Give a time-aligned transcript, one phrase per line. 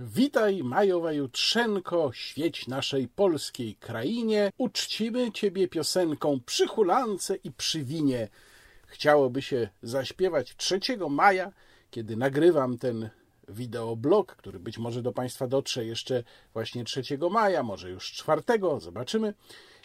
[0.00, 4.50] Witaj, majowa jutrzenko, świeć naszej polskiej krainie.
[4.58, 8.28] Uczcimy Ciebie piosenką przy hulance i przy winie.
[8.86, 10.80] Chciałoby się zaśpiewać 3
[11.10, 11.52] maja,
[11.90, 13.10] kiedy nagrywam ten
[13.48, 18.42] wideoblog, który być może do Państwa dotrze jeszcze właśnie 3 maja, może już 4.
[18.78, 19.34] Zobaczymy,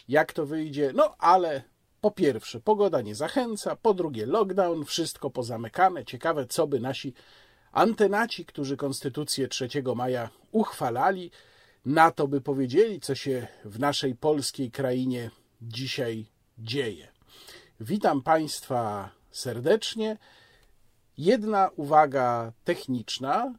[0.08, 0.92] jak to wyjdzie.
[0.94, 1.62] No ale
[2.00, 6.04] po pierwsze, pogoda nie zachęca, po drugie, lockdown, wszystko pozamykane.
[6.04, 7.14] Ciekawe, co by nasi
[7.74, 11.30] antenaci, którzy Konstytucję 3 maja uchwalali,
[11.84, 15.30] na to by powiedzieli, co się w naszej polskiej krainie
[15.62, 16.26] dzisiaj
[16.58, 17.08] dzieje.
[17.80, 20.16] Witam Państwa serdecznie.
[21.18, 23.54] Jedna uwaga techniczna.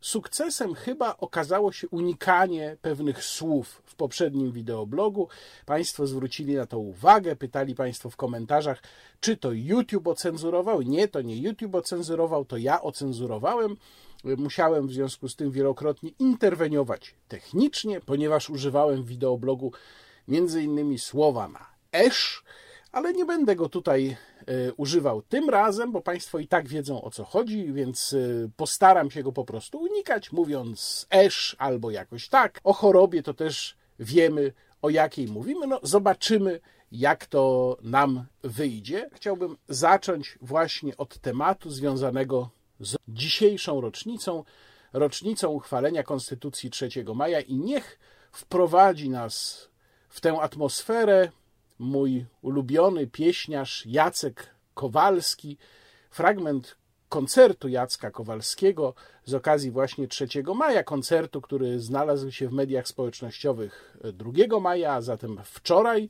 [0.00, 5.28] Sukcesem chyba okazało się unikanie pewnych słów w poprzednim wideoblogu.
[5.66, 8.82] Państwo zwrócili na to uwagę, pytali Państwo w komentarzach,
[9.20, 10.82] czy to YouTube ocenzurował.
[10.82, 13.76] Nie, to nie YouTube ocenzurował, to ja ocenzurowałem.
[14.24, 19.72] Musiałem w związku z tym wielokrotnie interweniować technicznie, ponieważ używałem w wideoblogu
[20.28, 22.44] między innymi słowa na esz,
[22.92, 27.10] ale nie będę go tutaj e, używał tym razem, bo Państwo i tak wiedzą o
[27.10, 32.60] co chodzi, więc e, postaram się go po prostu unikać, mówiąc esz albo jakoś tak.
[32.64, 35.66] O chorobie to też wiemy, o jakiej mówimy.
[35.66, 36.60] No, zobaczymy,
[36.92, 39.10] jak to nam wyjdzie.
[39.12, 44.44] Chciałbym zacząć właśnie od tematu związanego z dzisiejszą rocznicą,
[44.92, 47.98] rocznicą uchwalenia Konstytucji 3 maja i niech
[48.32, 49.68] wprowadzi nas
[50.08, 51.30] w tę atmosferę
[51.78, 55.56] mój ulubiony pieśniarz Jacek Kowalski,
[56.10, 56.76] fragment
[57.08, 63.98] koncertu Jacka Kowalskiego z okazji właśnie 3 maja, koncertu, który znalazł się w mediach społecznościowych
[64.12, 66.08] 2 maja, a zatem wczoraj.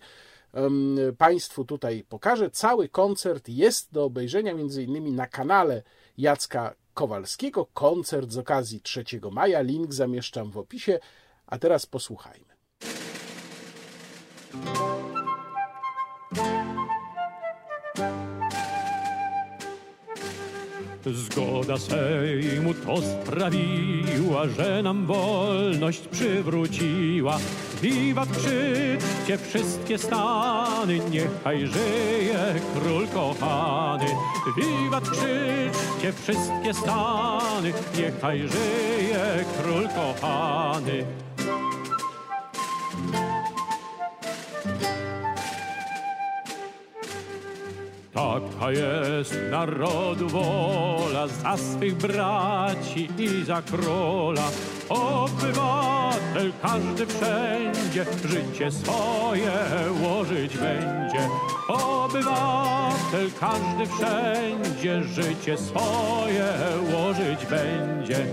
[1.18, 2.50] Państwu tutaj pokażę.
[2.50, 5.82] Cały koncert jest do obejrzenia między innymi na kanale
[6.18, 7.66] Jacka Kowalskiego.
[7.66, 9.60] Koncert z okazji 3 maja.
[9.60, 10.98] Link zamieszczam w opisie.
[11.46, 12.54] A teraz posłuchajmy.
[21.12, 27.38] Zgoda Sejmu to sprawiła, że nam wolność przywróciła.
[27.82, 34.06] Wiwat krzyczcie wszystkie stany, niechaj żyje król kochany.
[34.56, 41.04] Wiwat krzyczcie wszystkie stany, niechaj żyje król kochany.
[48.34, 54.42] Taka jest narodu wola za swych braci i za króla.
[54.88, 59.52] Obywatel każdy wszędzie życie swoje
[60.02, 61.28] łożyć będzie.
[61.68, 66.52] Obywatel każdy wszędzie życie swoje
[66.92, 68.26] łożyć będzie.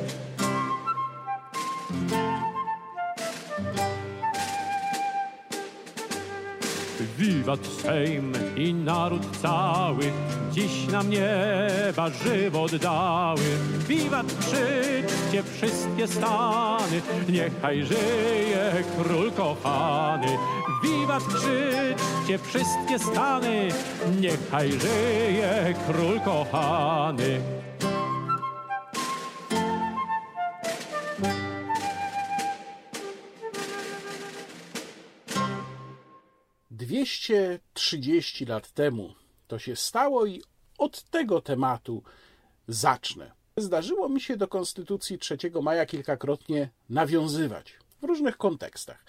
[7.31, 10.11] Wiwat Sejm i naród cały
[10.51, 13.41] dziś nam nieba żywot dały.
[13.87, 20.37] Wiwat krzyczcie wszystkie stany, niechaj żyje król kochany.
[20.83, 23.67] Wiwat krzyczcie wszystkie stany,
[24.21, 27.41] niechaj żyje król kochany.
[36.91, 39.13] 230 lat temu
[39.47, 40.41] to się stało i
[40.77, 42.03] od tego tematu
[42.67, 43.31] zacznę.
[43.57, 49.05] Zdarzyło mi się do Konstytucji 3 maja kilkakrotnie nawiązywać w różnych kontekstach.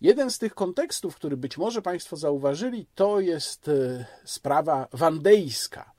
[0.00, 5.92] Jeden z tych kontekstów, który być może Państwo zauważyli, to jest e, sprawa wandejska,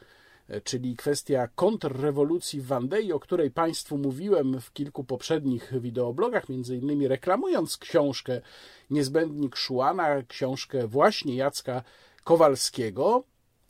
[0.64, 7.08] czyli kwestia kontrrewolucji w Wandei, o której Państwu mówiłem w kilku poprzednich wideoblogach, między innymi
[7.08, 8.42] reklamując książkę
[8.90, 11.84] Niezbędnik Szuana, książkę właśnie Jacka
[12.24, 13.24] Kowalskiego.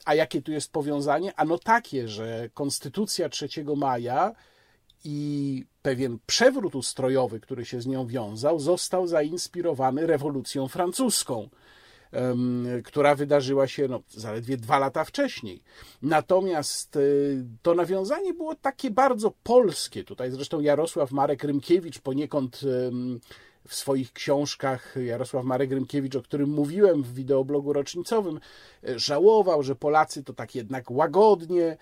[0.05, 1.35] A jakie tu jest powiązanie?
[1.35, 4.35] Ano takie, że Konstytucja 3 maja
[5.03, 11.49] i pewien przewrót ustrojowy, który się z nią wiązał, został zainspirowany rewolucją francuską,
[12.83, 15.63] która wydarzyła się no, zaledwie dwa lata wcześniej.
[16.01, 20.03] Natomiast y, to nawiązanie było takie bardzo polskie.
[20.03, 22.61] Tutaj zresztą Jarosław Marek Rymkiewicz poniekąd
[23.67, 28.39] w swoich książkach Jarosław Marek Rymkiewicz, o którym mówiłem w wideoblogu rocznicowym,
[28.83, 31.77] e, żałował, że Polacy to tak jednak łagodnie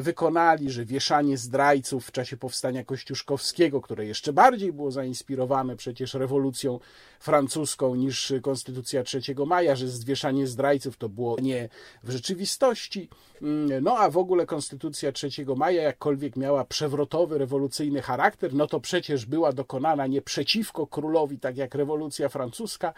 [0.00, 6.80] wykonali, że wieszanie zdrajców w czasie powstania kościuszkowskiego, które jeszcze bardziej było zainspirowane przecież rewolucją
[7.20, 11.68] francuską niż Konstytucja 3 maja, że zwieszanie zdrajców to było nie
[12.02, 13.08] w rzeczywistości.
[13.42, 18.80] Mm, no a w ogóle Konstytucja 3 maja, jakkolwiek miała przewrotowy, rewolucyjny charakter, no to
[18.80, 22.92] przecież była dokonana nie przeciwko królowi, tak jak rewolucja francuska,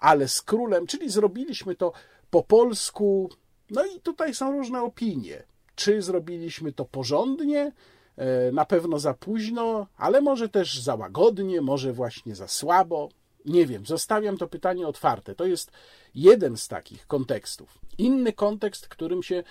[0.00, 1.92] ale z królem, czyli zrobiliśmy to
[2.30, 3.30] po polsku.
[3.70, 5.42] No i tutaj są różne opinie.
[5.76, 7.72] Czy zrobiliśmy to porządnie?
[8.16, 13.08] E, na pewno za późno, ale może też za łagodnie, może właśnie za słabo.
[13.44, 15.34] Nie wiem, zostawiam to pytanie otwarte.
[15.34, 15.70] To jest
[16.14, 17.78] jeden z takich kontekstów.
[17.98, 19.42] Inny kontekst, którym się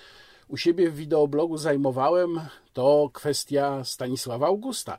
[0.48, 2.40] u siebie w wideoblogu zajmowałem,
[2.72, 4.98] to kwestia Stanisława Augusta.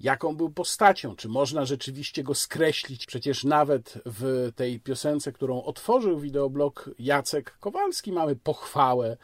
[0.00, 1.16] Jaką był postacią?
[1.16, 3.06] Czy można rzeczywiście go skreślić?
[3.06, 9.16] Przecież nawet w tej piosence, którą otworzył wideoblog Jacek Kowalski, mamy pochwałę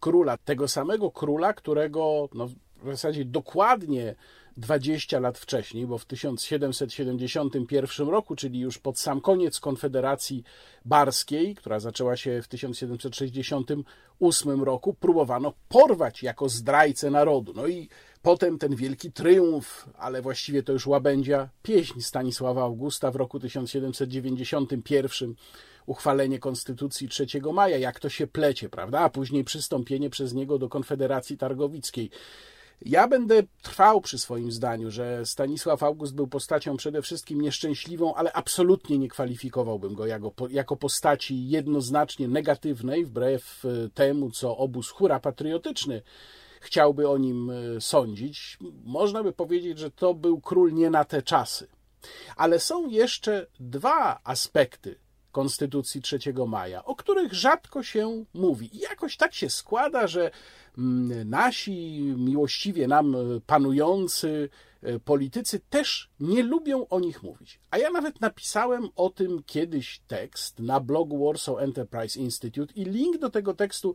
[0.00, 2.48] króla, tego samego króla, którego no,
[2.82, 4.14] w zasadzie dokładnie
[4.56, 10.44] 20 lat wcześniej, bo w 1771 roku, czyli już pod sam koniec Konfederacji
[10.84, 17.52] Barskiej, która zaczęła się w 1768 roku, próbowano porwać jako zdrajcę narodu.
[17.56, 17.88] No i
[18.22, 25.34] potem ten wielki triumf, ale właściwie to już łabędzia pieśń Stanisława Augusta w roku 1791
[25.90, 29.00] uchwalenie Konstytucji 3 maja, jak to się plecie, prawda?
[29.00, 32.10] A później przystąpienie przez niego do Konfederacji Targowickiej.
[32.82, 38.32] Ja będę trwał przy swoim zdaniu, że Stanisław August był postacią przede wszystkim nieszczęśliwą, ale
[38.32, 45.20] absolutnie nie kwalifikowałbym go jako, jako postaci jednoznacznie negatywnej, wbrew e, temu, co obóz hura
[45.20, 46.02] patriotyczny
[46.60, 48.58] chciałby o nim e, sądzić.
[48.84, 51.66] Można by powiedzieć, że to był król nie na te czasy.
[52.36, 54.98] Ale są jeszcze dwa aspekty
[55.32, 58.76] Konstytucji 3 maja, o których rzadko się mówi.
[58.76, 60.30] I jakoś tak się składa, że
[60.78, 63.16] mm, nasi miłościwie nam
[63.46, 64.48] panujący
[64.82, 67.60] e, politycy też nie lubią o nich mówić.
[67.70, 73.18] A ja nawet napisałem o tym kiedyś tekst na blogu Warsaw Enterprise Institute i link
[73.18, 73.94] do tego tekstu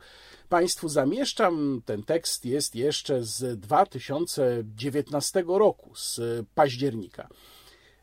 [0.49, 1.81] Państwu zamieszczam.
[1.85, 6.19] Ten tekst jest jeszcze z 2019 roku, z
[6.55, 7.27] października.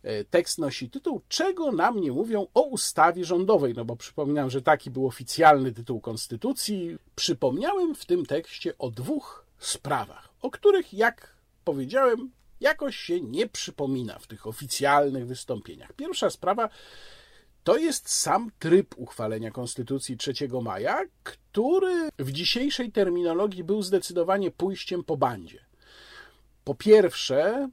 [0.02, 3.74] E, tekst nosi tytuł Czego nam nie mówią o ustawie rządowej?
[3.74, 6.96] No bo przypominam, że taki był oficjalny tytuł Konstytucji.
[7.14, 14.18] Przypomniałem w tym tekście o dwóch sprawach, o których, jak powiedziałem, jakoś się nie przypomina
[14.18, 15.92] w tych oficjalnych wystąpieniach.
[15.92, 16.68] Pierwsza sprawa
[17.64, 20.32] to jest sam tryb uchwalenia Konstytucji 3
[20.62, 25.64] maja, który w dzisiejszej terminologii był zdecydowanie pójściem po bandzie.
[26.64, 27.68] Po pierwsze,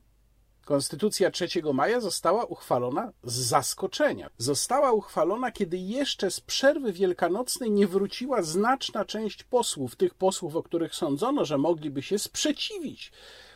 [0.69, 4.30] Konstytucja 3 maja została uchwalona z zaskoczenia.
[4.38, 10.63] Została uchwalona, kiedy jeszcze z przerwy wielkanocnej nie wróciła znaczna część posłów, tych posłów, o
[10.63, 13.12] których sądzono, że mogliby się sprzeciwić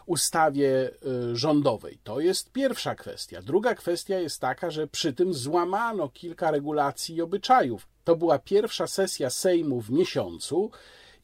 [0.05, 0.91] ustawie
[1.31, 1.99] y, rządowej.
[2.03, 3.41] To jest pierwsza kwestia.
[3.41, 7.87] Druga kwestia jest taka, że przy tym złamano kilka regulacji i obyczajów.
[8.03, 10.71] To była pierwsza sesja Sejmu w miesiącu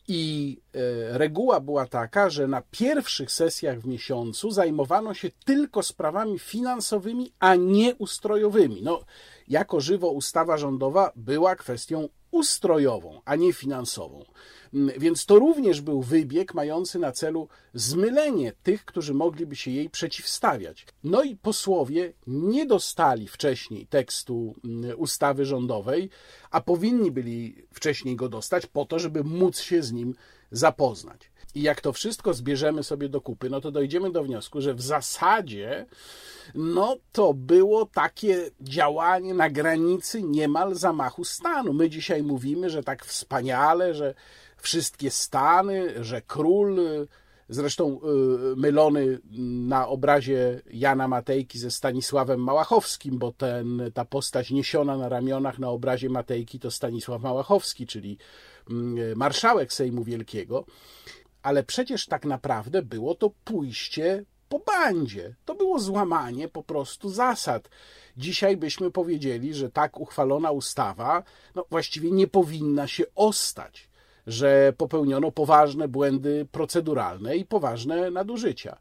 [0.10, 6.40] i e, reguła była taka, że na pierwszych sesjach w miesiącu zajmowano się tylko sprawami
[6.40, 8.82] finansowymi, a nie ustrojowymi.
[8.82, 9.00] No,
[9.48, 14.26] jako żywo ustawa rządowa była kwestią ustrojową, a nie finansową.
[14.74, 19.90] Mm, więc to również był wybieg mający na celu zmylenie tych, którzy mogliby się jej
[19.90, 20.86] przeciwstawiać.
[21.04, 26.10] No i posłowie nie dostali wcześniej tekstu mm, ustawy rządowej,
[26.52, 30.16] a powinni byli wcześniej go dostać po to, żeby móc się z nim
[30.52, 31.32] zapoznać.
[31.56, 34.82] I jak to wszystko zbierzemy sobie do kupy, no to dojdziemy do wniosku, że w
[34.82, 35.86] zasadzie
[36.56, 41.74] no to było takie działanie na granicy niemal zamachu stanu.
[41.74, 44.14] My dzisiaj mówimy, że tak wspaniale, że
[44.62, 46.80] wszystkie stany, że król,
[47.50, 48.00] zresztą
[48.54, 49.20] y, mylony
[49.68, 55.70] na obrazie Jana Matejki ze Stanisławem Małachowskim, bo ten, ta postać niesiona na ramionach na
[55.70, 58.18] obrazie Matejki to Stanisław Małachowski, czyli
[58.70, 60.66] mm, marszałek Sejmu Wielkiego.
[61.44, 65.36] Ale przecież tak naprawdę było to pójście po bandzie.
[65.46, 67.70] To było złamanie po prostu zasad.
[68.18, 71.24] Dzisiaj byśmy powiedzieli, że tak uchwalona ustawa
[71.56, 73.89] no, właściwie nie powinna się ostać,
[74.32, 78.78] że popełniono poważne błędy proceduralne i poważne nadużycia.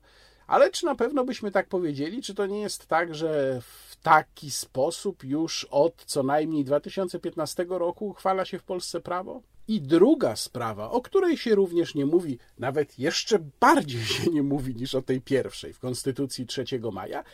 [0.46, 2.22] Ale czy na pewno byśmy tak powiedzieli?
[2.22, 8.08] Czy to nie jest tak, że w taki sposób już od co najmniej 2015 roku
[8.08, 9.42] uchwala się w Polsce prawo?
[9.68, 14.74] I druga sprawa, o której się również nie mówi, nawet jeszcze bardziej się nie mówi
[14.74, 17.24] niż o tej pierwszej w Konstytucji 3 maja,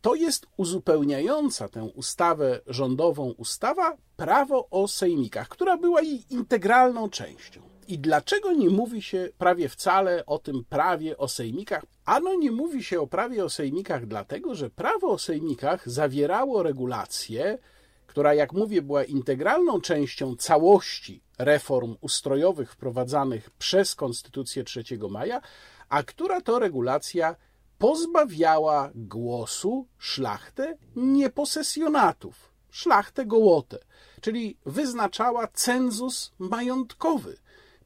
[0.00, 7.60] to jest uzupełniająca tę ustawę rządową ustawa prawo o sejmikach, która była jej integralną częścią.
[7.88, 11.84] I dlaczego nie mówi się prawie wcale o tym prawie o sejmikach?
[12.04, 17.58] Ano nie mówi się o prawie o sejmikach dlatego, że prawo o sejmikach zawierało regulację,
[18.06, 25.40] która, jak mówię, była integralną częścią całości reform ustrojowych wprowadzanych przez Konstytucję 3 maja,
[25.88, 27.36] a która to regulacja
[27.78, 33.78] pozbawiała głosu szlachtę nieposesjonatów, szlachtę gołotę,
[34.20, 37.36] czyli wyznaczała cenzus majątkowy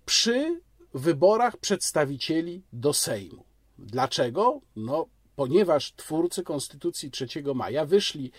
[0.07, 0.61] przy
[0.95, 3.45] wyborach przedstawicieli do Sejmu.
[3.79, 4.61] Dlaczego?
[4.77, 5.07] No,
[5.37, 8.33] ponieważ twórcy Konstytucji 3 maja wyszli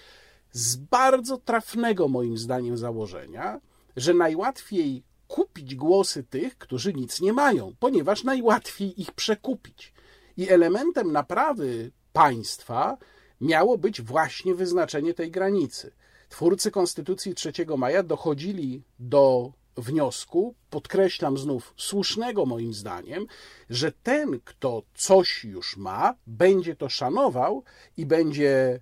[0.51, 3.59] z bardzo trafnego, moim zdaniem, założenia,
[3.95, 9.93] że najłatwiej kupić głosy tych, którzy nic nie mają, ponieważ najłatwiej ich przekupić.
[10.37, 12.97] I elementem naprawy państwa
[13.41, 15.91] miało być właśnie wyznaczenie tej granicy.
[16.29, 23.25] Twórcy Konstytucji 3 maja dochodzili do wniosku, podkreślam znów, słusznego moim zdaniem,
[23.69, 27.63] że ten, kto coś już ma, będzie to szanował
[27.97, 28.79] i będzie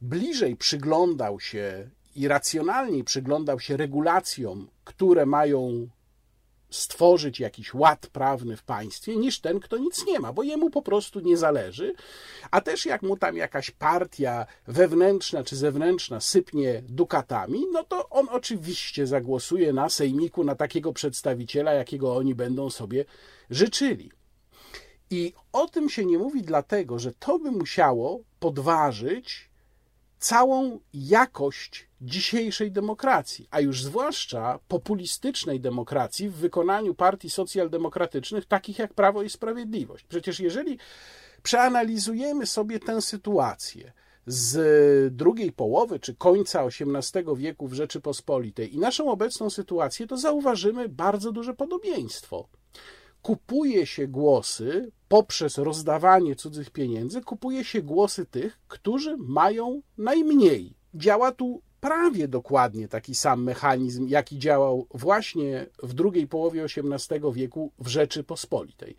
[0.00, 5.88] bliżej przyglądał się i racjonalniej przyglądał się regulacjom, które mają
[6.70, 10.82] stworzyć jakiś ład prawny w państwie, niż ten, kto nic nie ma, bo jemu po
[10.82, 11.94] prostu nie zależy.
[12.50, 18.26] A też jak mu tam jakaś partia wewnętrzna czy zewnętrzna sypnie dukatami, no to on
[18.30, 23.04] oczywiście zagłosuje na sejmiku na takiego przedstawiciela, jakiego oni będą sobie
[23.50, 24.10] życzyli.
[25.10, 29.49] I o tym się nie mówi dlatego, że to by musiało podważyć
[30.20, 38.94] całą jakość dzisiejszej demokracji, a już zwłaszcza populistycznej demokracji w wykonaniu partii socjaldemokratycznych, takich jak
[38.94, 40.04] Prawo i Sprawiedliwość.
[40.04, 40.78] Przecież jeżeli
[41.42, 43.92] przeanalizujemy sobie tę sytuację
[44.26, 50.88] z drugiej połowy czy końca XVIII wieku w Rzeczypospolitej i naszą obecną sytuację, to zauważymy
[50.88, 52.48] bardzo duże podobieństwo
[53.22, 60.74] kupuje się głosy poprzez rozdawanie cudzych pieniędzy, kupuje się głosy tych, którzy mają najmniej.
[60.94, 67.72] Działa tu prawie dokładnie taki sam mechanizm, jaki działał właśnie w drugiej połowie XVIII wieku
[67.78, 68.96] w Rzeczypospolitej.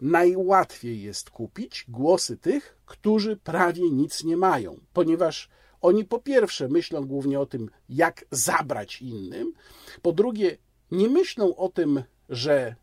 [0.00, 5.48] Najłatwiej jest kupić głosy tych, którzy prawie nic nie mają, ponieważ
[5.80, 9.52] oni po pierwsze myślą głównie o tym, jak zabrać innym,
[10.02, 10.58] po drugie
[10.90, 12.76] nie myślą o tym, że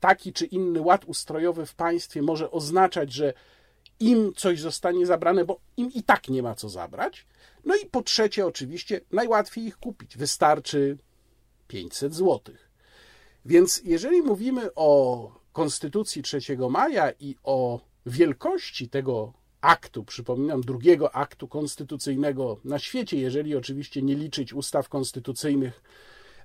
[0.00, 3.34] taki czy inny ład ustrojowy w państwie może oznaczać, że
[4.00, 7.26] im coś zostanie zabrane, bo im i tak nie ma co zabrać.
[7.64, 10.16] No i po trzecie, oczywiście, najłatwiej ich kupić.
[10.16, 10.98] Wystarczy
[11.68, 12.54] 500 zł.
[13.44, 16.38] Więc jeżeli mówimy o Konstytucji 3
[16.70, 24.14] maja i o wielkości tego aktu, przypominam, drugiego aktu konstytucyjnego na świecie, jeżeli oczywiście nie
[24.14, 25.82] liczyć ustaw konstytucyjnych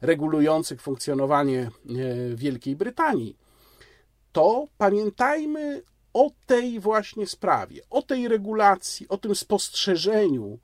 [0.02, 3.38] regulujących funkcjonowanie e, Wielkiej Brytanii,
[4.32, 10.60] to pamiętajmy o tej właśnie sprawie, o tej regulacji, o tym spostrzeżeniu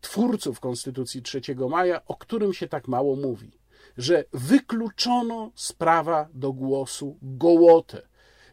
[0.00, 1.40] twórców Konstytucji 3
[1.70, 3.52] maja, o którym się tak mało mówi,
[3.96, 8.02] że wykluczono sprawa do głosu gołotę.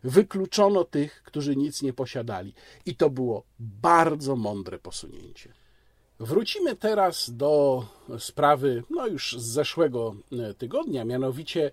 [0.04, 2.54] Wykluczono tych, którzy nic nie posiadali.
[2.86, 5.54] I to było bardzo mądre posunięcie.
[6.22, 7.86] Wrócimy teraz do
[8.20, 11.72] sprawy, no już z zeszłego e, tygodnia, mianowicie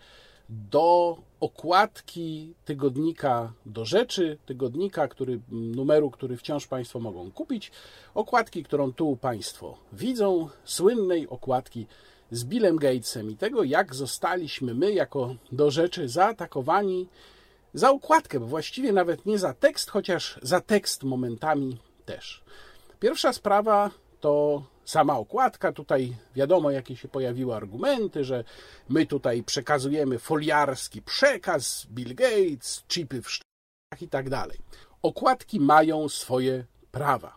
[0.48, 7.72] do okładki tygodnika do rzeczy, tygodnika, który, numeru, który wciąż Państwo mogą kupić,
[8.14, 11.86] okładki, którą tu Państwo widzą, słynnej okładki
[12.30, 17.08] z Billem Gatesem i tego, jak zostaliśmy my, jako do rzeczy, zaatakowani
[17.74, 22.42] za okładkę, bo właściwie nawet nie za tekst, chociaż za tekst momentami też.
[23.00, 25.72] Pierwsza sprawa to sama okładka.
[25.72, 28.44] Tutaj wiadomo, jakie się pojawiły argumenty, że
[28.88, 34.58] my tutaj przekazujemy foliarski przekaz, Bill Gates, chipy w sztach i tak dalej.
[35.02, 37.36] Okładki mają swoje prawa.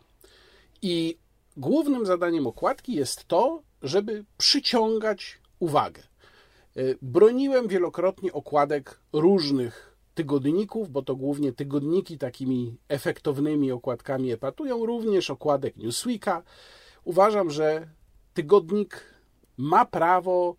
[0.82, 1.18] I
[1.58, 6.04] głównym zadaniem okładki jest to, żeby przyciągać uwagę.
[6.78, 15.30] Y, broniłem wielokrotnie okładek różnych tygodników, bo to głównie tygodniki takimi efektownymi okładkami epatują, również
[15.30, 16.44] okładek Newsweeka.
[17.04, 17.88] Uważam, że
[18.34, 19.06] tygodnik
[19.58, 20.56] ma prawo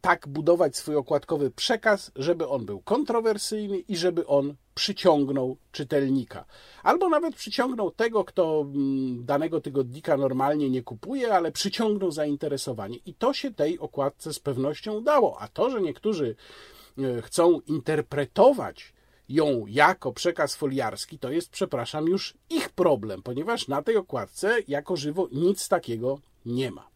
[0.00, 6.44] tak budować swój okładkowy przekaz, żeby on był kontrowersyjny i żeby on przyciągnął czytelnika.
[6.82, 12.98] Albo nawet przyciągnął tego, kto mm, danego tygodnika normalnie nie kupuje, ale przyciągnął zainteresowanie.
[13.06, 15.40] I to się tej okładce z pewnością udało.
[15.40, 16.36] A to, że niektórzy
[17.22, 18.92] chcą interpretować
[19.28, 24.96] ją jako przekaz foliarski, to jest, przepraszam, już ich problem, ponieważ na tej okładce jako
[24.96, 26.88] żywo nic takiego nie ma.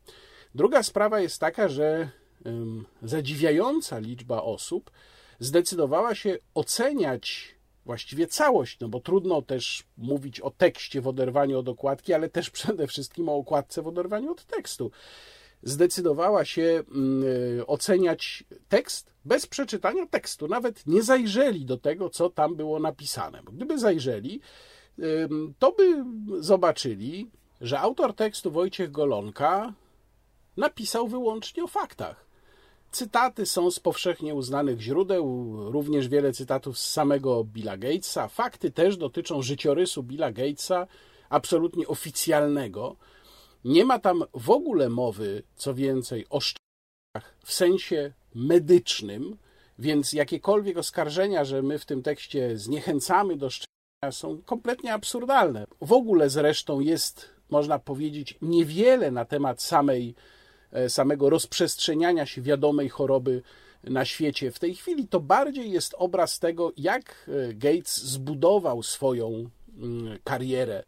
[0.55, 2.09] Druga sprawa jest taka, że
[3.03, 4.91] zadziwiająca liczba osób
[5.39, 7.55] zdecydowała się oceniać
[7.85, 12.51] właściwie całość, no bo trudno też mówić o tekście w oderwaniu od okładki, ale też
[12.51, 14.91] przede wszystkim o okładce w oderwaniu od tekstu.
[15.63, 17.25] Zdecydowała się mm,
[17.67, 23.43] oceniać tekst bez przeczytania tekstu, nawet nie zajrzeli do tego, co tam było napisane.
[23.43, 24.41] Bo gdyby zajrzeli,
[25.59, 26.05] to by
[26.43, 29.73] zobaczyli, że autor tekstu Wojciech Golonka
[30.57, 32.27] napisał wyłącznie o faktach.
[32.91, 38.29] Cytaty są z powszechnie uznanych źródeł, również wiele cytatów z samego Billa Gatesa.
[38.29, 40.87] Fakty też dotyczą życiorysu Billa Gatesa,
[41.31, 42.97] absolutnie oficjalnego.
[43.65, 49.37] Nie ma tam w ogóle mowy, co więcej, o szczepionkach w sensie medycznym,
[49.79, 53.73] więc jakiekolwiek oskarżenia, że my w tym tekście zniechęcamy do szczepienia,
[54.11, 55.67] są kompletnie absurdalne.
[55.81, 60.15] W ogóle zresztą jest, można powiedzieć, niewiele na temat samej
[60.73, 63.43] E, samego rozprzestrzeniania się wiadomej choroby
[63.85, 69.51] na świecie w tej chwili, to bardziej jest obraz tego, jak e, Gates zbudował swoją
[69.79, 70.85] mm, karierę,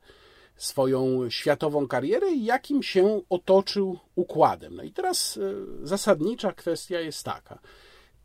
[0.57, 4.77] swoją światową karierę i jakim się otoczył układem.
[4.77, 5.41] No i teraz e,
[5.87, 7.59] zasadnicza kwestia jest taka: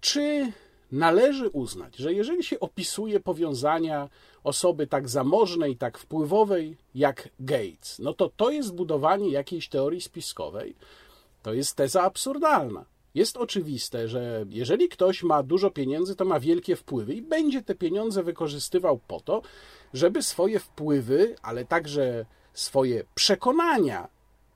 [0.02, 0.52] czy
[0.92, 4.10] należy uznać, że jeżeli się opisuje powiązania
[4.44, 10.76] osoby tak zamożnej, tak wpływowej jak Gates, no to to jest budowanie jakiejś teorii spiskowej,
[11.44, 12.86] to jest teza absurdalna.
[13.16, 17.76] Jest oczywiste, że jeżeli ktoś ma dużo pieniędzy, to ma wielkie wpływy i będzie te
[17.76, 19.42] pieniądze wykorzystywał po to,
[19.94, 24.08] żeby swoje wpływy, ale także swoje przekonania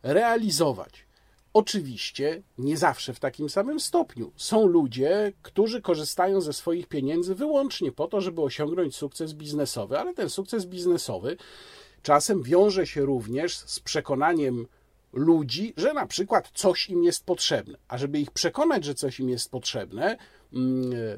[0.03, 1.05] realizować.
[1.53, 4.31] Oczywiście nie zawsze w takim samym stopniu.
[4.35, 10.13] Są ludzie, którzy korzystają ze swoich pieniędzy wyłącznie po to, żeby osiągnąć sukces biznesowy, ale
[10.13, 11.37] ten sukces biznesowy
[12.03, 14.67] czasem wiąże się również z przekonaniem
[15.13, 17.77] ludzi, że na przykład coś im jest potrzebne.
[17.87, 20.17] A żeby ich przekonać, że coś im jest potrzebne,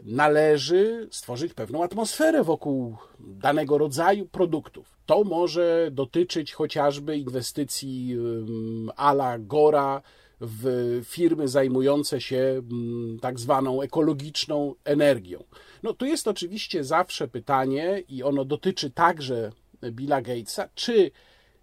[0.03, 4.97] należy stworzyć pewną atmosferę wokół danego rodzaju produktów.
[5.05, 10.01] To może dotyczyć chociażby inwestycji mm, ala Gora
[10.41, 15.43] w firmy zajmujące się mm, tak zwaną ekologiczną energią.
[15.83, 19.51] No tu jest oczywiście zawsze pytanie i ono dotyczy także
[19.91, 21.11] Billa Gatesa, czy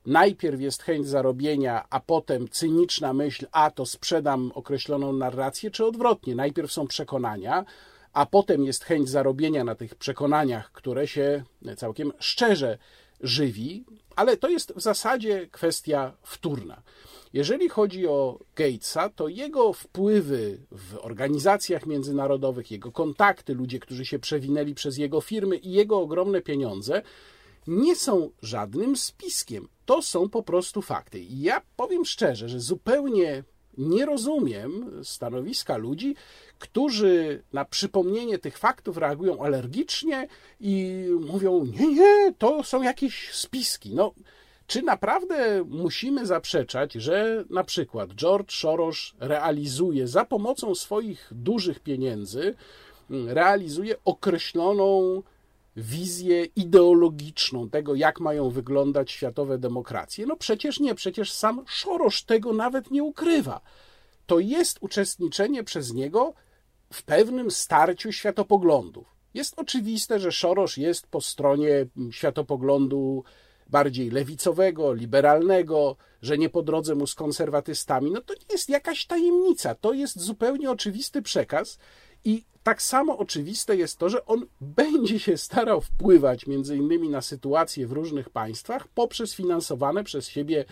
[0.06, 6.34] najpierw jest chęć zarobienia, a potem cyniczna myśl, a to sprzedam określoną narrację, czy odwrotnie.
[6.34, 7.65] Najpierw są przekonania,
[8.12, 11.43] a potem jest chęć zarobienia na tych przekonaniach, które się
[11.76, 12.78] całkiem szczerze
[13.21, 13.84] żywi,
[14.17, 16.82] ale to jest w zasadzie kwestia wtórna.
[17.32, 24.19] Jeżeli chodzi o Gatesa, to jego wpływy w organizacjach międzynarodowych, jego kontakty, ludzie, którzy się
[24.19, 27.02] przewinęli przez jego firmy i jego ogromne pieniądze
[27.67, 29.69] nie są żadnym spiskiem.
[29.87, 31.21] To są po prostu fakty.
[31.21, 33.45] I ja powiem szczerze, że zupełnie
[33.79, 36.17] nie rozumiem stanowiska ludzi,
[36.59, 40.29] którzy na przypomnienie tych faktów reagują alergicznie
[40.61, 43.95] i mówią: Nie, nie, to są jakieś spiski.
[43.95, 44.15] No,
[44.67, 52.55] czy naprawdę musimy zaprzeczać, że na przykład George Soros realizuje za pomocą swoich dużych pieniędzy,
[53.11, 55.23] realizuje określoną
[55.76, 60.26] wizję ideologiczną tego, jak mają wyglądać światowe demokracje?
[60.26, 63.61] No przecież nie, przecież sam Szorosz tego nawet nie ukrywa.
[64.26, 66.35] To jest uczestniczenie przez niego
[66.93, 69.17] w pewnym starciu światopoglądów.
[69.35, 73.25] Jest oczywiste, że Szorosz jest po stronie światopoglądu
[73.69, 78.11] bardziej lewicowego, liberalnego, że nie po drodze mu z konserwatystami.
[78.11, 81.78] No to nie jest jakaś tajemnica, to jest zupełnie oczywisty przekaz
[82.25, 87.23] i tak samo oczywiste jest to, że on będzie się starał wpływać między innymi na
[87.23, 90.65] sytuacje w różnych państwach poprzez finansowane przez siebie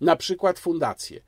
[0.00, 1.20] na przykład fundacje.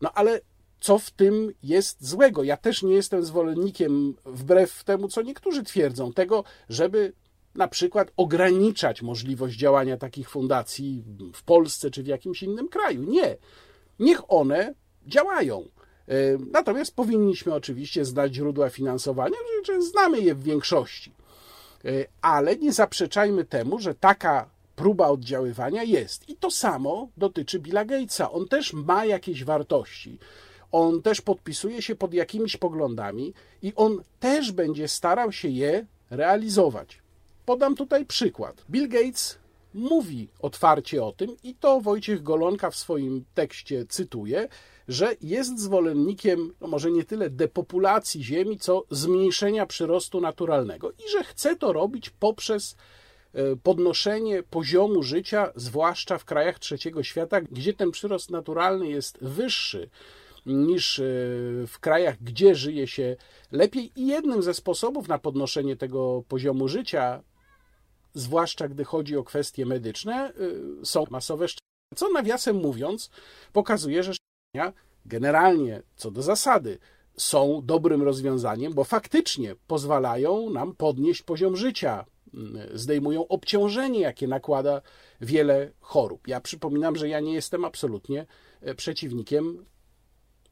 [0.00, 0.40] No ale
[0.80, 2.44] co w tym jest złego?
[2.44, 7.12] Ja też nie jestem zwolennikiem, wbrew temu, co niektórzy twierdzą, tego, żeby
[7.54, 13.02] na przykład ograniczać możliwość działania takich fundacji w Polsce czy w jakimś innym kraju.
[13.02, 13.36] Nie.
[13.98, 14.74] Niech one
[15.06, 15.68] działają.
[16.52, 21.12] Natomiast powinniśmy oczywiście znać źródła finansowania, że znamy je w większości.
[21.84, 21.90] E,
[22.22, 26.28] ale nie zaprzeczajmy temu, że taka próba oddziaływania jest.
[26.28, 28.32] I to samo dotyczy Billa Gatesa.
[28.32, 30.18] On też ma jakieś wartości.
[30.72, 36.98] On też podpisuje się pod jakimiś poglądami i on też będzie starał się je realizować.
[37.46, 38.64] Podam tutaj przykład.
[38.70, 39.38] Bill Gates
[39.74, 44.48] mówi otwarcie o tym i to Wojciech Golonka w swoim tekście cytuje,
[44.88, 51.24] że jest zwolennikiem, no może nie tyle depopulacji Ziemi, co zmniejszenia przyrostu naturalnego i że
[51.24, 52.76] chce to robić poprzez
[53.32, 59.90] e, podnoszenie poziomu życia, zwłaszcza w krajach trzeciego świata, gdzie ten przyrost naturalny jest wyższy
[60.46, 61.02] niż e,
[61.66, 63.16] w krajach, gdzie żyje się
[63.52, 63.92] lepiej.
[63.96, 67.22] I jednym ze sposobów na podnoszenie tego poziomu życia,
[68.14, 70.32] zwłaszcza gdy chodzi o kwestie medyczne,
[70.84, 71.68] są masowe szczepienia.
[71.96, 73.10] Co nawiasem mówiąc,
[73.52, 74.12] pokazuje, że
[75.06, 76.78] generalnie, co do zasady,
[77.16, 84.82] są dobrym rozwiązaniem, bo faktycznie pozwalają nam podnieść poziom życia, mm, zdejmują obciążenie, jakie nakłada
[85.20, 86.28] wiele chorób.
[86.28, 88.26] Ja przypominam, że ja nie jestem absolutnie
[88.60, 89.64] e, przeciwnikiem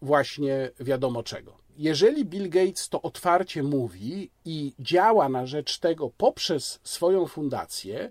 [0.02, 1.58] właśnie wiadomo czego.
[1.76, 8.10] Jeżeli Bill Gates to otwarcie mówi i działa na rzecz tego poprzez swoją fundację,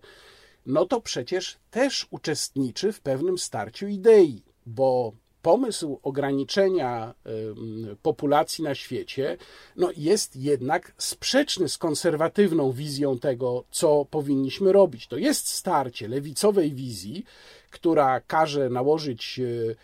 [0.66, 5.14] no to przecież też uczestniczy w pewnym starciu idei, bo
[5.46, 7.14] pomysł ograniczenia
[8.02, 9.38] populacji na świecie
[9.76, 15.08] no, jest jednak sprzeczny z konserwatywną wizją tego, co powinniśmy robić.
[15.08, 17.26] To jest starcie lewicowej wizji,
[17.72, 19.76] która każe nałożyć e,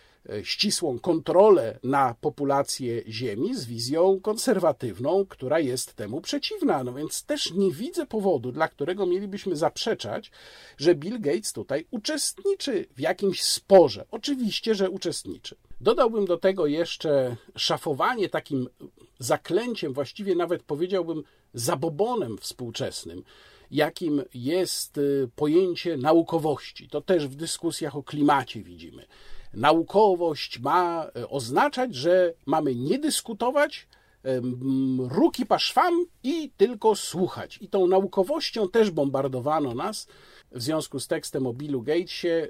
[0.42, 6.84] ścisłą kontrolę na populację Ziemi z wizją konserwatywną, która jest temu przeciwna.
[6.84, 10.30] No więc też nie widzę powodu, dla którego mielibyśmy zaprzeczać,
[10.78, 14.04] że Bill Gates tutaj uczestniczy w jakimś sporze.
[14.10, 15.56] Oczywiście, że uczestniczy.
[15.80, 18.68] Dodałbym do tego jeszcze szafowanie takim
[19.18, 21.22] zaklęciem, właściwie nawet powiedziałbym
[21.54, 23.22] zabobonem współczesnym,
[23.70, 26.88] jakim jest y, pojęcie naukowości.
[26.88, 29.06] To też w dyskusjach o klimacie widzimy
[29.54, 33.86] naukowość ma e, oznaczać, że mamy nie dyskutować,
[34.98, 37.58] ruki paszwam i tylko słuchać.
[37.62, 40.06] I tą naukowością też bombardowano nas
[40.52, 42.28] w związku z tekstem o Billu Gatesie.
[42.28, 42.48] E,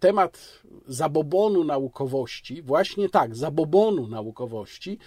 [0.00, 4.98] temat zabobonu naukowości, właśnie tak, zabobonu naukowości,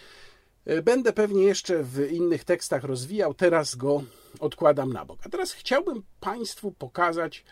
[0.66, 4.04] e, będę pewnie jeszcze w innych tekstach rozwijał, teraz go
[4.40, 5.20] odkładam na bok.
[5.26, 7.44] A teraz chciałbym Państwu pokazać,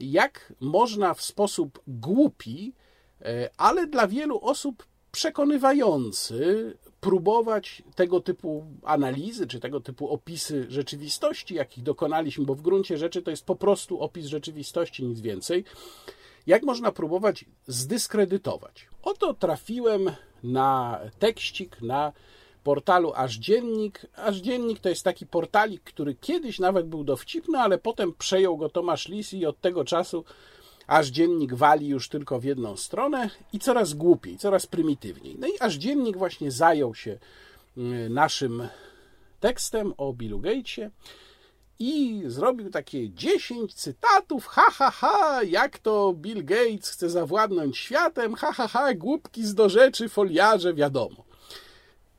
[0.00, 2.72] jak można w sposób głupi,
[3.22, 11.54] e, ale dla wielu osób przekonywający próbować tego typu analizy, czy tego typu opisy rzeczywistości,
[11.54, 15.64] jakich dokonaliśmy, bo w gruncie rzeczy to jest po prostu opis rzeczywistości, nic więcej,
[16.46, 18.88] jak można próbować zdyskredytować.
[19.02, 20.10] Oto trafiłem
[20.42, 22.12] na tekścik, na
[22.64, 24.06] portalu Aż Dziennik.
[24.16, 28.68] Aż Dziennik to jest taki portalik, który kiedyś nawet był dowcipny, ale potem przejął go
[28.68, 30.24] Tomasz Lis i od tego czasu
[30.86, 35.36] Aż Dziennik wali już tylko w jedną stronę i coraz głupiej, coraz prymitywniej.
[35.38, 37.18] No i Aż Dziennik właśnie zajął się
[37.76, 38.68] mm, naszym
[39.40, 40.90] tekstem o Billu Gatesie
[41.78, 48.34] i zrobił takie 10 cytatów, ha, ha, ha, jak to Bill Gates chce zawładnąć światem,
[48.34, 51.29] ha, ha, ha, głupki z do rzeczy, foliarze, wiadomo.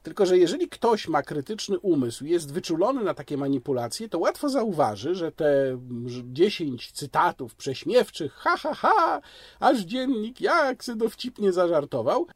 [0.04, 5.16] Tylko, że jeżeli ktoś ma krytyczny umysł, jest wyczulony na takie manipulacje, to łatwo zauważy,
[5.16, 5.78] że te
[6.26, 9.22] 10 cytatów prześmiewczych, ha, ha, ha,
[9.60, 12.28] aż dziennik jak se dowcipnie zażartował,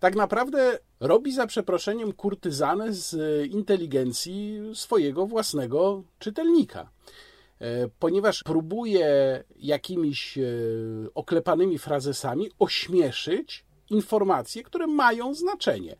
[0.00, 3.16] tak naprawdę robi za przeproszeniem kurtyzanę z
[3.50, 6.90] inteligencji swojego własnego czytelnika.
[7.60, 9.08] E, ponieważ próbuje
[9.56, 10.42] jakimiś e,
[11.14, 15.96] oklepanymi frazesami ośmieszyć informacje, które mają znaczenie.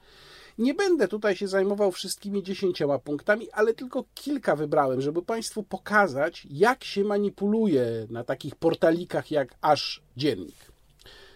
[0.59, 6.47] Nie będę tutaj się zajmował wszystkimi dziesięcioma punktami, ale tylko kilka wybrałem, żeby Państwu pokazać,
[6.51, 10.73] jak się manipuluje na takich portalikach jak aż dziennik.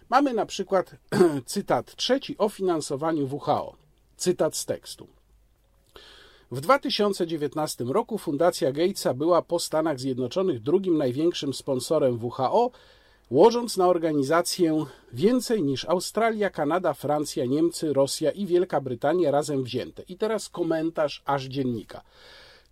[0.08, 0.94] Mamy na przykład
[1.46, 3.76] cytat trzeci o finansowaniu WHO.
[4.16, 5.08] Cytat z tekstu.
[6.50, 12.70] W 2019 roku Fundacja Gatesa była po Stanach Zjednoczonych drugim największym sponsorem WHO
[13.33, 20.03] łożąc na organizację więcej niż Australia, Kanada, Francja, Niemcy, Rosja i Wielka Brytania razem wzięte.
[20.09, 22.03] I teraz komentarz aż dziennika.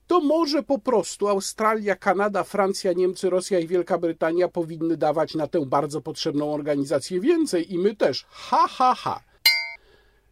[0.07, 5.47] To może po prostu Australia, Kanada, Francja, Niemcy, Rosja i Wielka Brytania powinny dawać na
[5.47, 8.27] tę bardzo potrzebną organizację więcej i my też.
[8.31, 9.21] Ha, ha, ha.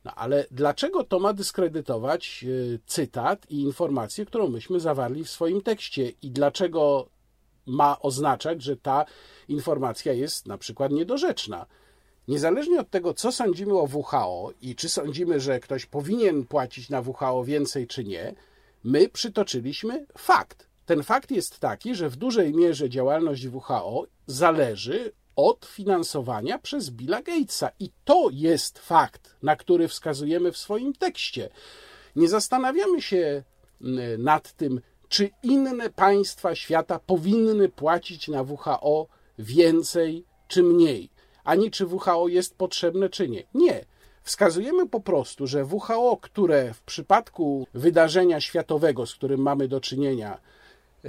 [0.05, 5.61] No ale dlaczego to ma dyskredytować e, cytat i informację, którą myśmy zawarli w swoim
[5.61, 7.09] tekście i dlaczego
[7.69, 9.05] ma oznaczać, że ta
[9.49, 11.67] informacja jest na przykład niedorzeczna.
[12.29, 17.01] Niezależnie od tego, co sądzimy o WHO i czy sądzimy, że ktoś powinien płacić na
[17.01, 18.35] WHO więcej czy nie,
[18.85, 20.69] my przytoczyliśmy fakt.
[20.87, 27.23] Ten fakt jest taki, że w dużej mierze działalność WHO zależy od finansowania przez Billa
[27.23, 27.71] Gatesa.
[27.79, 31.49] I to jest fakt, na który wskazujemy w swoim tekście.
[32.17, 33.43] Nie zastanawiamy się
[33.81, 39.07] mm, nad tym, czy inne państwa świata powinny płacić na WHO
[39.39, 41.11] więcej czy mniej,
[41.45, 43.43] ani czy WHO jest potrzebne czy nie.
[43.55, 43.85] Nie.
[44.23, 50.41] Wskazujemy po prostu, że WHO, które w przypadku wydarzenia światowego, z którym mamy do czynienia,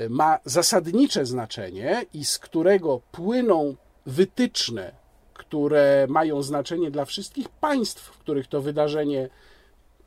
[0.09, 4.91] ma zasadnicze znaczenie i z którego płyną wytyczne,
[5.33, 9.29] które mają znaczenie dla wszystkich państw, w których to wydarzenie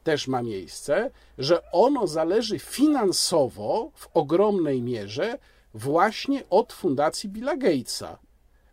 [0.02, 5.38] też ma miejsce, że ono zależy finansowo w ogromnej mierze
[5.74, 8.18] właśnie od fundacji Billa Gatesa.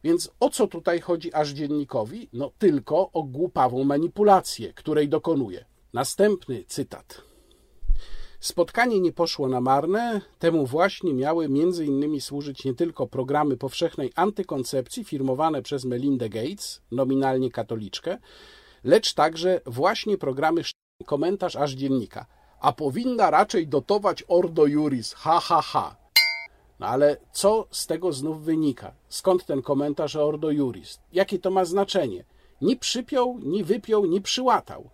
[0.03, 2.29] Więc o co tutaj chodzi aż dziennikowi?
[2.33, 5.65] No tylko o głupawą manipulację, której dokonuje.
[5.93, 7.21] Następny cytat.
[8.39, 14.11] Spotkanie nie poszło na marne, temu właśnie miały między innymi służyć nie tylko programy powszechnej
[14.15, 18.17] antykoncepcji firmowane przez Melinda Gates, nominalnie katoliczkę,
[18.83, 20.63] lecz także właśnie programy
[21.05, 22.25] komentarz aż dziennika.
[22.59, 25.95] A powinna raczej dotować Ordo Juris, ha ha ha.
[26.79, 28.91] No ale co z tego znów wynika?
[29.09, 30.99] Skąd ten komentarz o Ordo Juris?
[31.13, 32.23] Jakie to ma znaczenie?
[32.61, 34.89] Ni przypiął, ni wypiął, ni przyłatał.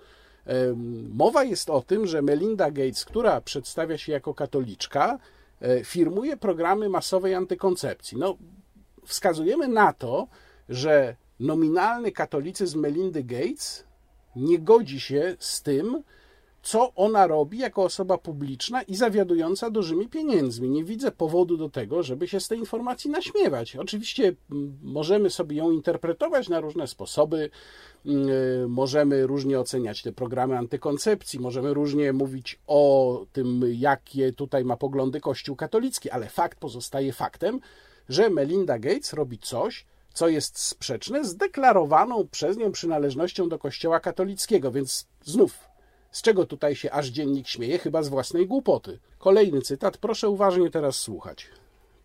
[1.10, 5.20] Mowa jest o tym, że Melinda Gates, która przedstawia się jako katoliczka,
[5.62, 8.18] e, firmuje programy masowej antykoncepcji.
[8.18, 8.38] No,
[9.06, 10.28] wskazujemy na to,
[10.70, 13.85] że nominalny katolicyzm Melindy Gates
[14.36, 16.04] nie godzi się z tym,
[16.66, 20.70] co ona robi jako osoba publiczna i zawiadująca dużymi pieniędzmi.
[20.70, 23.76] Nie widzę powodu do tego, żeby się z tej informacji naśmiewać.
[23.76, 24.36] Oczywiście
[24.84, 27.50] możemy sobie ją interpretować na różne sposoby,
[28.06, 28.10] y,
[28.68, 35.20] możemy różnie oceniać te programy antykoncepcji, możemy różnie mówić o tym, jakie tutaj ma poglądy
[35.22, 37.60] Kościół katolicki, ale fakt pozostaje faktem,
[38.10, 44.00] że Melinda Gates robi coś, co jest sprzeczne z deklarowaną przez nią przynależnością do Kościoła
[44.00, 45.58] katolickiego, więc znów
[46.12, 47.80] z czego tutaj się aż dziennik śmieje?
[47.80, 49.00] Chyba z własnej głupoty.
[49.18, 51.48] Kolejny cytat, proszę uważnie teraz słuchać.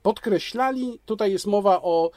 [0.02, 2.10] Podkreślali, tutaj jest mowa o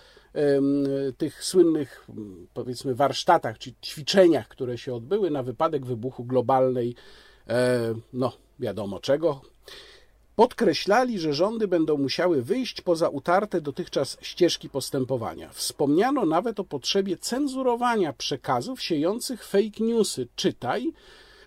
[1.18, 2.08] tych słynnych,
[2.54, 6.96] powiedzmy, warsztatach czy ćwiczeniach, które się odbyły na wypadek wybuchu globalnej,
[7.48, 7.80] e,
[8.14, 9.42] no wiadomo czego.
[10.36, 15.50] Podkreślali, że rządy będą musiały wyjść poza utarte dotychczas ścieżki postępowania.
[15.50, 20.94] Wspomniano nawet o potrzebie cenzurowania przekazów siejących fake newsy, czytaj,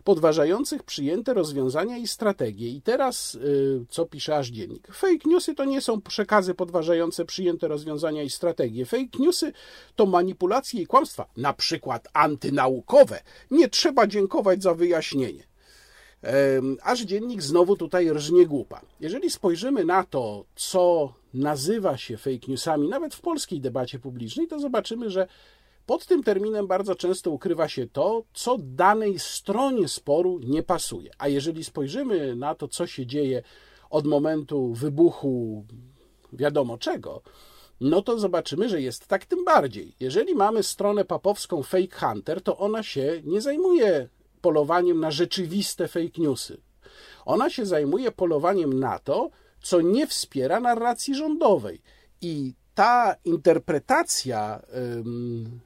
[0.05, 2.69] podważających przyjęte rozwiązania i strategie.
[2.69, 4.89] I teraz, y, co pisze aż dziennik?
[4.93, 8.87] Fake newsy to nie są przekazy podważające przyjęte rozwiązania i strategie.
[8.87, 9.53] Fake newsy
[9.97, 13.23] to manipulacje i kłamstwa, na przykład antynaukowe.
[13.51, 15.56] Nie trzeba dziękować za wyjaśnienie.
[16.83, 18.81] Aż dziennik znowu tutaj rżnie głupa.
[19.01, 24.61] Jeżeli spojrzymy na to, co nazywa się fake newsami, nawet w polskiej debacie publicznej, to
[24.61, 25.27] zobaczymy, że
[25.87, 31.11] pod tym terminem bardzo często ukrywa się to, co danej stronie sporu nie pasuje.
[31.19, 33.43] A jeżeli spojrzymy na to, co się dzieje
[33.91, 35.65] od momentu wybuchu
[36.33, 37.23] wiadomo czego,
[37.81, 39.95] no to zobaczymy, że jest tak tym bardziej.
[40.01, 44.09] Jeżeli mamy stronę papowską Fake Hunter, to ona się nie zajmuje
[44.47, 46.61] polowaniem na rzeczywiste fake newsy.
[47.25, 49.31] Ona się zajmuje polowaniem na to,
[49.63, 51.83] co nie wspiera narracji rządowej.
[52.21, 54.63] I ta interpretacja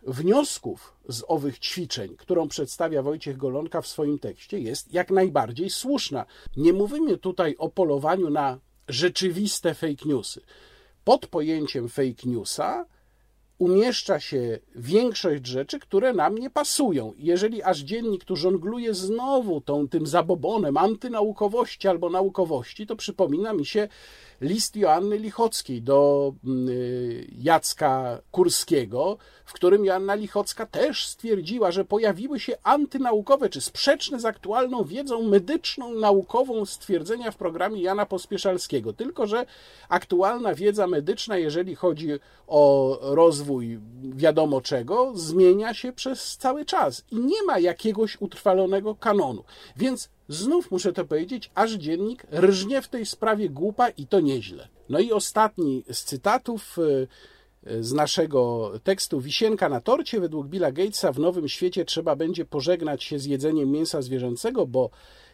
[0.07, 6.27] wniosków z owych ćwiczeń, którą przedstawia Wojciech Golonka w swoim tekście, jest jak najbardziej słuszna.
[6.57, 10.41] Nie mówimy tutaj o polowaniu na rzeczywiste fake newsy.
[11.05, 12.87] Pod pojęciem fake newsa
[13.61, 17.13] umieszcza się większość rzeczy, które nam nie pasują.
[17.19, 23.67] Jeżeli aż dziennik tu żongluje znowu tą, tym zabobonem antynaukowości albo naukowości, to przypomina mi
[23.67, 23.89] się
[24.41, 31.85] list Joanny Lichockiej do mm, y, Jacka Kurskiego, w którym Joanna Lichocka też stwierdziła, że
[31.85, 38.93] pojawiły się antynaukowe czy sprzeczne z aktualną wiedzą medyczną, naukową stwierdzenia w programie Jana Pospieszalskiego.
[38.93, 39.47] Tylko, że
[39.89, 42.09] aktualna wiedza medyczna, jeżeli chodzi
[42.47, 49.45] o rozwój wiadomo czego, zmienia się przez cały czas i nie ma jakiegoś utrwalonego kanonu.
[49.77, 54.69] Więc Znów muszę to powiedzieć, aż dziennik rżnie w tej sprawie głupa i to nieźle.
[54.89, 57.07] No i ostatni z cytatów e,
[57.71, 60.21] e, z naszego tekstu Wisienka na torcie.
[60.21, 64.91] Według Billa Gatesa w nowym świecie trzeba będzie pożegnać się z jedzeniem mięsa zwierzęcego, bo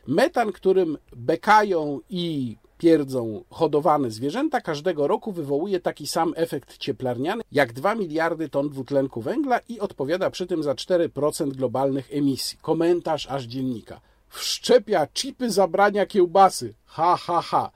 [0.06, 7.72] metan, którym bekają i pierdzą hodowane zwierzęta, każdego roku wywołuje taki sam efekt cieplarniany jak
[7.72, 12.59] 2 miliardy ton dwutlenku węgla i odpowiada przy tym za 4% globalnych emisji.
[12.62, 16.75] Komentarz aż dziennika wszczepia chipy zabrania kiełbasy.
[16.85, 17.71] Ha, ha, ha.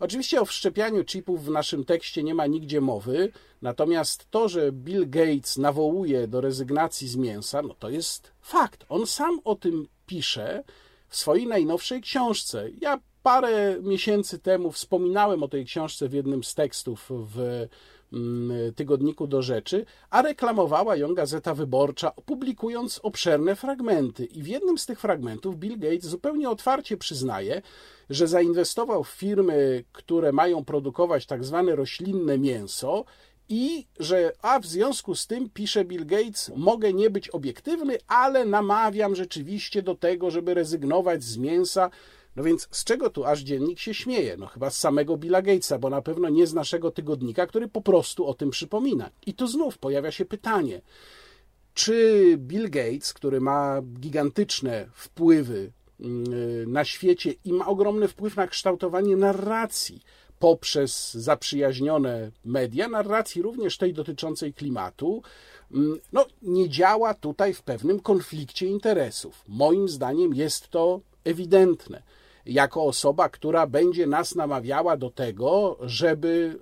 [0.00, 5.10] Oczywiście o wszczepianiu chipów w naszym tekście nie ma nigdzie mowy, natomiast to, że Bill
[5.10, 8.84] Gates nawołuje do rezygnacji z mięsa, no to jest fakt.
[8.88, 10.64] On sam o tym pisze
[11.08, 12.70] w swojej najnowszej książce.
[12.80, 17.66] Ja parę miesięcy temu wspominałem o tej książce w jednym z tekstów w
[18.76, 24.24] tygodniku do rzeczy, a reklamowała ją Gazeta Wyborcza, publikując obszerne fragmenty.
[24.24, 27.62] I w jednym z tych fragmentów Bill Gates zupełnie otwarcie przyznaje,
[28.10, 33.04] że zainwestował w firmy, które mają produkować tak zwane roślinne mięso
[33.48, 38.44] i że, a w związku z tym, pisze Bill Gates, mogę nie być obiektywny, ale
[38.44, 41.90] namawiam rzeczywiście do tego, żeby rezygnować z mięsa.
[42.36, 44.36] No więc z czego tu aż dziennik się śmieje?
[44.36, 47.80] No chyba z samego Billa Gatesa, bo na pewno nie z naszego tygodnika, który po
[47.80, 49.10] prostu o tym przypomina.
[49.26, 50.80] I tu znów pojawia się pytanie,
[51.74, 58.46] czy Bill Gates, który ma gigantyczne wpływy mm, na świecie i ma ogromny wpływ na
[58.46, 60.02] kształtowanie narracji,
[60.38, 65.22] poprzez zaprzyjaźnione media, narracji również tej dotyczącej klimatu,
[65.72, 69.44] mm, no, nie działa tutaj w pewnym konflikcie interesów.
[69.48, 72.02] Moim zdaniem jest to ewidentne.
[72.46, 76.58] Jako osoba, która będzie nas namawiała do tego, żeby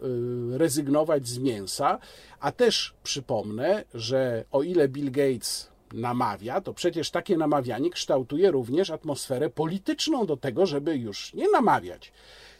[0.54, 1.98] y, rezygnować z mięsa,
[2.40, 8.90] a też przypomnę, że o ile Bill Gates namawia, to przecież takie namawianie kształtuje również
[8.90, 12.12] atmosferę polityczną do tego, żeby już nie namawiać,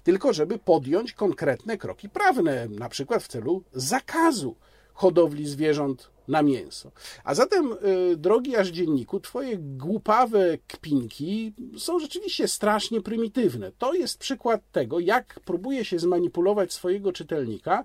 [0.03, 4.55] tylko żeby podjąć konkretne kroki prawne, na przykład w celu zakazu
[4.95, 6.91] hodowli zwierząt na mięso.
[7.25, 7.73] A zatem,
[8.13, 13.73] y, drogi aż dzienniku, twoje głupawe kpinki są rzeczywiście strasznie prymitywne.
[13.79, 17.85] To jest przykład tego, jak próbuje się zmanipulować swojego czytelnika,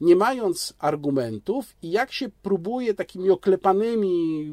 [0.00, 4.44] nie mając argumentów i jak się próbuje takimi oklepanymi,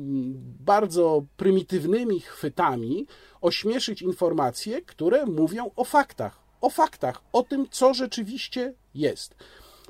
[0.65, 3.08] bardzo prymitywnymi chwytami
[3.41, 9.36] ośmieszyć informacje, które mówią o faktach, o faktach, o tym, co rzeczywiście jest.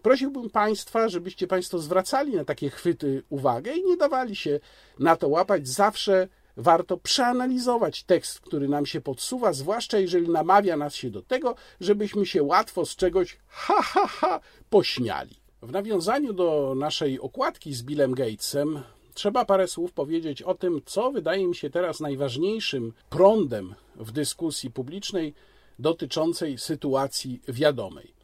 [0.02, 4.60] Prosiłbym Państwa, żebyście Państwo zwracali na takie chwyty uwagę i nie dawali się
[5.00, 5.68] na to łapać.
[5.68, 11.56] Zawsze warto przeanalizować tekst, który nam się podsuwa, zwłaszcza jeżeli namawia nas się do tego,
[11.80, 15.36] żebyśmy się łatwo z czegoś ha, ha, ha pośmiali.
[15.62, 18.82] W nawiązaniu do naszej okładki z Billem Gatesem,
[19.14, 24.72] trzeba parę słów powiedzieć o tym, co wydaje mi się teraz najważniejszym prądem w dyskusji
[24.72, 25.34] publicznej
[25.80, 28.19] dotyczącej sytuacji wiadomej.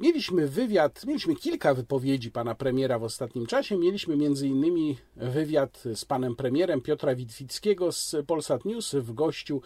[0.00, 3.78] Mieliśmy wywiad, mieliśmy kilka wypowiedzi pana premiera w ostatnim czasie.
[3.78, 9.62] Mieliśmy innymi wywiad z panem premierem Piotra Witwickiego z Polsat News w gościu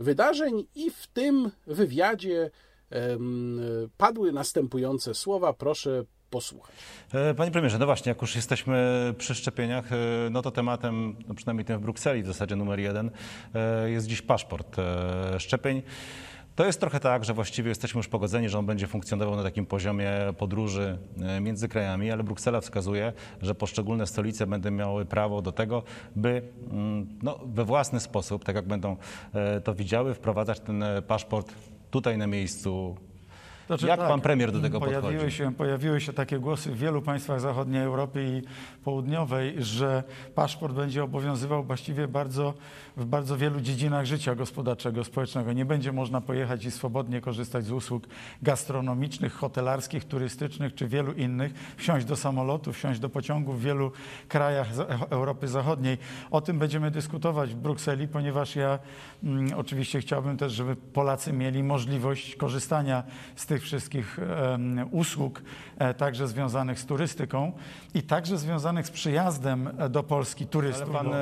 [0.00, 2.50] wydarzeń i w tym wywiadzie
[3.96, 5.52] padły następujące słowa.
[5.52, 6.74] Proszę posłuchać.
[7.14, 9.96] E, panie premierze, no właśnie, jak już jesteśmy przy szczepieniach, e,
[10.30, 13.10] no to tematem, no przynajmniej tym w Brukseli w zasadzie numer jeden,
[13.54, 14.76] e, jest dziś paszport
[15.38, 15.82] szczepień.
[16.58, 19.66] To jest trochę tak, że właściwie jesteśmy już pogodzeni, że on będzie funkcjonował na takim
[19.66, 20.98] poziomie podróży
[21.40, 25.82] między krajami, ale Bruksela wskazuje, że poszczególne stolice będą miały prawo do tego,
[26.16, 28.96] by mm, no, we własny sposób, tak jak będą
[29.64, 31.52] to widziały, wprowadzać ten paszport
[31.90, 32.96] tutaj na miejscu
[33.68, 35.36] znaczy, Jak tak, pan premier do tego pojawiły podchodzi?
[35.36, 38.42] Się, pojawiły się takie głosy w wielu państwach zachodniej Europy i
[38.84, 40.02] południowej, że
[40.34, 42.54] paszport będzie obowiązywał właściwie bardzo,
[42.96, 45.52] w bardzo wielu dziedzinach życia gospodarczego, społecznego.
[45.52, 48.06] Nie będzie można pojechać i swobodnie korzystać z usług
[48.42, 53.92] gastronomicznych, hotelarskich, turystycznych czy wielu innych, wsiąść do samolotu, wsiąść do pociągu w wielu
[54.28, 54.68] krajach
[55.10, 55.98] Europy Zachodniej.
[56.30, 58.78] O tym będziemy dyskutować w Brukseli, ponieważ ja
[59.24, 63.02] mm, oczywiście chciałbym też, żeby Polacy mieli możliwość korzystania
[63.36, 64.18] z tych tych wszystkich
[64.90, 65.42] usług,
[65.78, 67.52] e, także związanych z turystyką
[67.94, 70.96] i także związanych z przyjazdem e, do Polski turystów.
[70.96, 71.14] Ale pan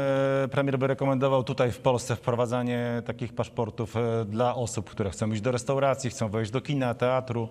[0.44, 3.94] e, premier by rekomendował tutaj w Polsce wprowadzanie takich paszportów
[4.26, 7.48] dla osób, które chcą iść do restauracji, chcą wejść do kina, teatru.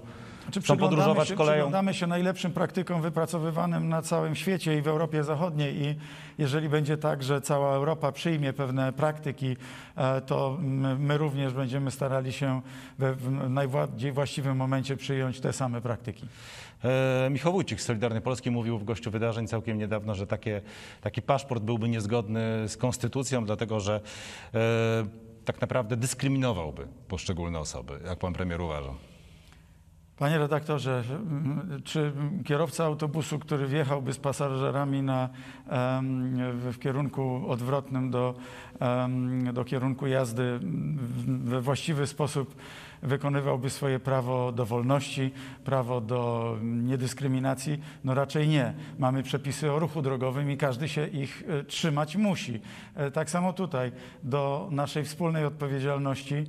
[0.51, 1.53] Czy chcą podróżować się, koleją?
[1.53, 5.95] Przyglądamy się najlepszym praktykom wypracowywanym na całym świecie i w Europie Zachodniej i
[6.37, 9.57] jeżeli będzie tak, że cała Europa przyjmie pewne praktyki,
[9.95, 10.57] e, to
[10.99, 12.61] my również będziemy starali się
[12.99, 16.27] w najbardziej właściwym momencie przyjąć te same praktyki.
[16.83, 20.61] E, Michał Wójcik z Solidarnej Polski mówił w gościu wydarzeń całkiem niedawno, że takie,
[21.01, 24.01] taki paszport byłby niezgodny z konstytucją, dlatego że
[24.53, 24.59] e,
[25.45, 27.99] tak naprawdę dyskryminowałby poszczególne osoby.
[28.05, 29.14] Jak pan premier uważa?
[30.17, 31.03] Panie redaktorze,
[31.83, 32.11] czy
[32.45, 35.29] kierowca autobusu, który wjechałby z pasażerami na,
[36.53, 38.35] w kierunku odwrotnym do,
[39.53, 40.59] do kierunku jazdy
[41.43, 42.55] we właściwy sposób
[43.03, 45.31] wykonywałby swoje prawo do wolności,
[45.63, 47.79] prawo do niedyskryminacji?
[48.03, 48.73] No raczej nie.
[48.99, 52.61] Mamy przepisy o ruchu drogowym i każdy się ich e, trzymać musi.
[52.95, 53.91] E, tak samo tutaj
[54.23, 56.45] do naszej wspólnej odpowiedzialności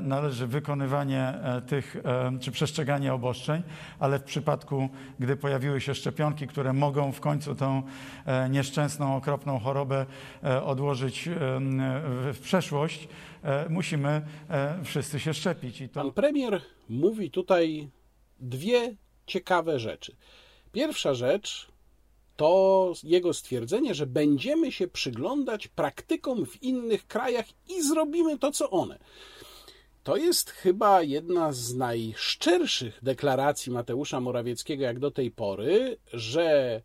[0.00, 3.62] należy wykonywanie e, tych, e, czy przestrzeganie obostrzeń,
[3.98, 7.82] ale w przypadku, gdy pojawiły się szczepionki, które mogą w końcu tą
[8.50, 10.06] nieszczęsną, okropną chorobę
[10.64, 11.28] odłożyć
[12.32, 13.08] w przeszłość,
[13.68, 14.22] musimy
[14.84, 15.80] wszyscy się szczepić.
[15.80, 15.94] I to...
[15.94, 17.88] Pan premier mówi tutaj
[18.40, 18.94] dwie
[19.26, 20.16] ciekawe rzeczy.
[20.72, 21.68] Pierwsza rzecz
[22.36, 28.70] to jego stwierdzenie, że będziemy się przyglądać praktykom w innych krajach i zrobimy to, co
[28.70, 28.98] one.
[30.04, 36.82] To jest chyba jedna z najszczerszych deklaracji Mateusza Morawieckiego jak do tej pory, że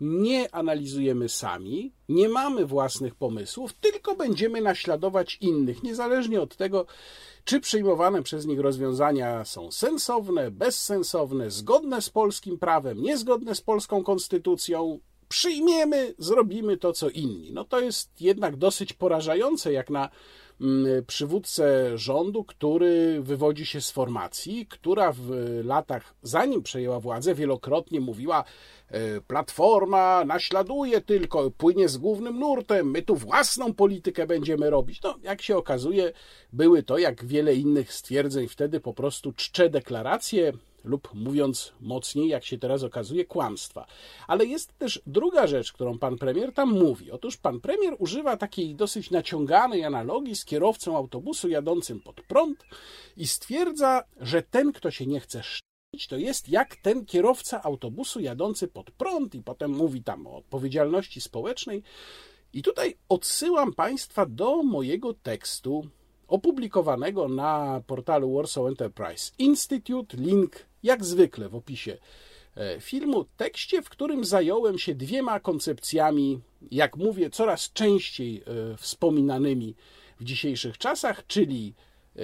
[0.00, 6.86] nie analizujemy sami, nie mamy własnych pomysłów, tylko będziemy naśladować innych, niezależnie od tego,
[7.44, 14.04] czy przyjmowane przez nich rozwiązania są sensowne, bezsensowne, zgodne z polskim prawem, niezgodne z polską
[14.04, 14.98] konstytucją.
[15.28, 17.52] Przyjmiemy, zrobimy to, co inni.
[17.52, 20.08] No to jest jednak dosyć porażające, jak na
[21.06, 25.30] przywódcę rządu, który wywodzi się z formacji, która w
[25.64, 28.44] latach, zanim przejęła władzę, wielokrotnie mówiła,
[28.90, 35.02] E, Platforma naśladuje tylko, płynie z głównym nurtem, my tu własną politykę będziemy robić.
[35.02, 36.12] No, jak się okazuje,
[36.52, 40.52] były to, jak wiele innych stwierdzeń, wtedy po prostu czcze deklaracje,
[40.84, 43.86] lub mówiąc mocniej, jak się teraz okazuje, kłamstwa.
[44.26, 47.10] Ale jest też druga rzecz, którą pan premier tam mówi.
[47.10, 52.64] Otóż pan premier używa takiej dosyć naciąganej analogii z kierowcą autobusu jadącym pod prąd
[53.16, 55.42] i stwierdza, że ten, kto się nie chce
[56.08, 61.20] to jest jak ten kierowca autobusu jadący pod prąd i potem mówi tam o odpowiedzialności
[61.20, 61.82] społecznej.
[62.52, 65.88] I tutaj odsyłam Państwa do mojego tekstu
[66.28, 70.16] opublikowanego na portalu Warsaw Enterprise Institute.
[70.16, 71.98] Link jak zwykle w opisie
[72.56, 79.74] e, filmu, tekście, w którym zająłem się dwiema koncepcjami, jak mówię, coraz częściej e, wspominanymi
[80.20, 81.74] w dzisiejszych czasach, czyli
[82.16, 82.20] e,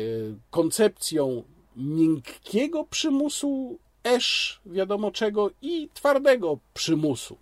[0.50, 1.42] koncepcją
[1.76, 7.36] miękkiego przymusu esz wiadomo czego i twardego przymusu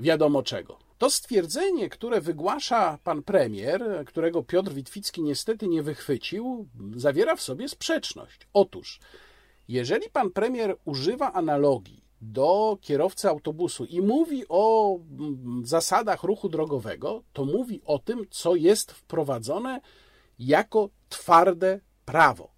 [0.00, 0.83] wiadomo czego.
[0.98, 7.68] To stwierdzenie, które wygłasza pan premier, którego Piotr Witwicki niestety nie wychwycił, zawiera w sobie
[7.68, 8.48] sprzeczność.
[8.52, 9.00] Otóż,
[9.68, 17.22] jeżeli pan premier używa analogii do kierowcy autobusu i mówi o mm, zasadach ruchu drogowego,
[17.32, 19.80] to mówi o tym, co jest wprowadzone
[20.38, 22.50] jako twarde prawo.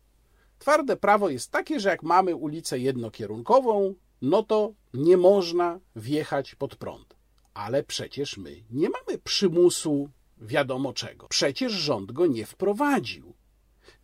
[0.58, 6.76] Twarde prawo jest takie, że jak mamy ulicę jednokierunkową, no to nie można wjechać pod
[6.76, 7.15] prąd.
[7.56, 11.28] Ale przecież my nie mamy przymusu wiadomo czego.
[11.28, 13.34] Przecież rząd go nie wprowadził.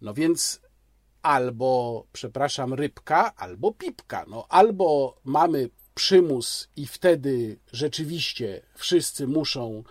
[0.00, 0.60] No więc
[1.22, 4.24] albo, przepraszam, rybka, albo pipka.
[4.28, 9.84] No, albo mamy przymus i wtedy rzeczywiście wszyscy muszą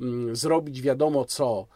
[0.00, 1.66] mm, zrobić wiadomo co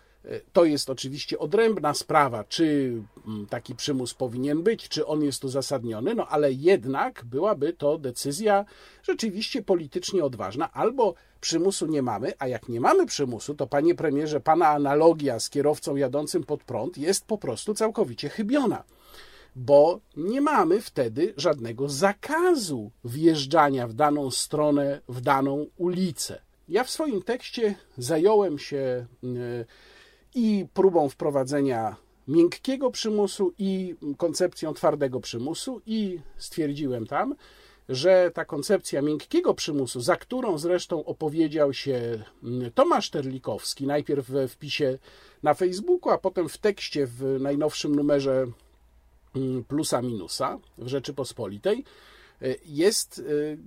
[0.53, 2.93] to jest oczywiście odrębna sprawa, czy
[3.27, 8.65] mm, taki przymus powinien być, czy on jest uzasadniony, no ale jednak byłaby to decyzja
[9.03, 14.41] rzeczywiście politycznie odważna, albo przymusu nie mamy, a jak nie mamy przymusu, to panie premierze,
[14.41, 18.85] pana analogia z kierowcą jadącym pod prąd jest po prostu całkowicie chybiona
[19.57, 26.41] bo nie mamy wtedy żadnego zakazu wjeżdżania w daną stronę, w daną ulicę.
[26.69, 29.65] Ja w swoim tekście zająłem się yy,
[30.35, 31.97] i próbą wprowadzenia
[32.29, 35.81] miękkiego przymusu i koncepcją twardego przymusu.
[35.87, 37.35] I stwierdziłem tam,
[37.89, 44.49] że ta koncepcja miękkiego przymusu, za którą zresztą opowiedział się mm, Tomasz Terlikowski, najpierw we
[44.49, 44.99] wpisie
[45.43, 48.47] na Facebooku, a potem w tekście w najnowszym numerze
[49.37, 51.85] mm, Plusa Minusa w Rzeczypospolitej,
[52.67, 53.23] jest e,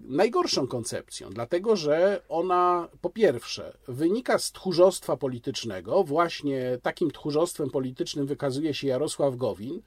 [0.07, 8.27] najgorszą koncepcją, dlatego że ona po pierwsze wynika z tchórzostwa politycznego, właśnie takim tchórzostwem politycznym
[8.27, 9.81] wykazuje się Jarosław Gowin,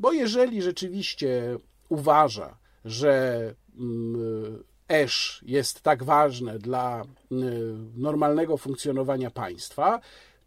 [0.00, 1.58] bo jeżeli rzeczywiście
[1.88, 10.00] uważa, że mm, esz jest tak ważne dla mm, normalnego funkcjonowania państwa,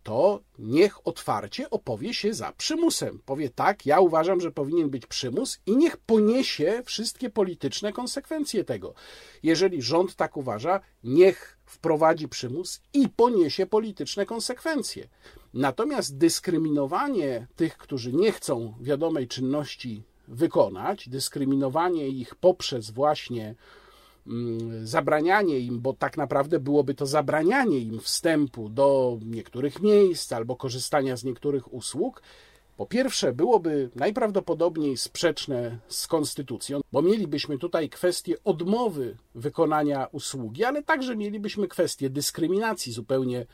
[0.09, 3.21] to niech otwarcie opowie się za przymusem.
[3.25, 8.93] Powie tak, ja uważam, że powinien być przymus i niech poniesie wszystkie polityczne konsekwencje tego.
[9.43, 15.07] Jeżeli rząd tak uważa, niech wprowadzi przymus i poniesie polityczne konsekwencje.
[15.53, 23.55] Natomiast dyskryminowanie tych, którzy nie chcą wiadomej czynności wykonać, dyskryminowanie ich poprzez właśnie
[24.83, 31.17] zabranianie im, bo tak naprawdę byłoby to zabranianie im wstępu do niektórych miejsc albo korzystania
[31.17, 32.21] z niektórych usług,
[32.79, 40.83] po pierwsze, byłoby najprawdopodobniej sprzeczne z konstytucją, bo mielibyśmy tutaj kwestię odmowy wykonania usługi, ale
[40.83, 43.45] także mielibyśmy kwestię dyskryminacji zupełnie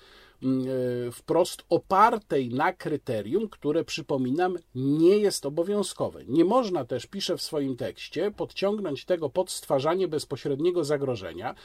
[1.12, 6.26] wprost opartej na kryterium, które przypominam nie jest obowiązkowe.
[6.28, 11.56] Nie można też, piszę w swoim tekście, podciągnąć tego pod stwarzanie bezpośredniego zagrożenia,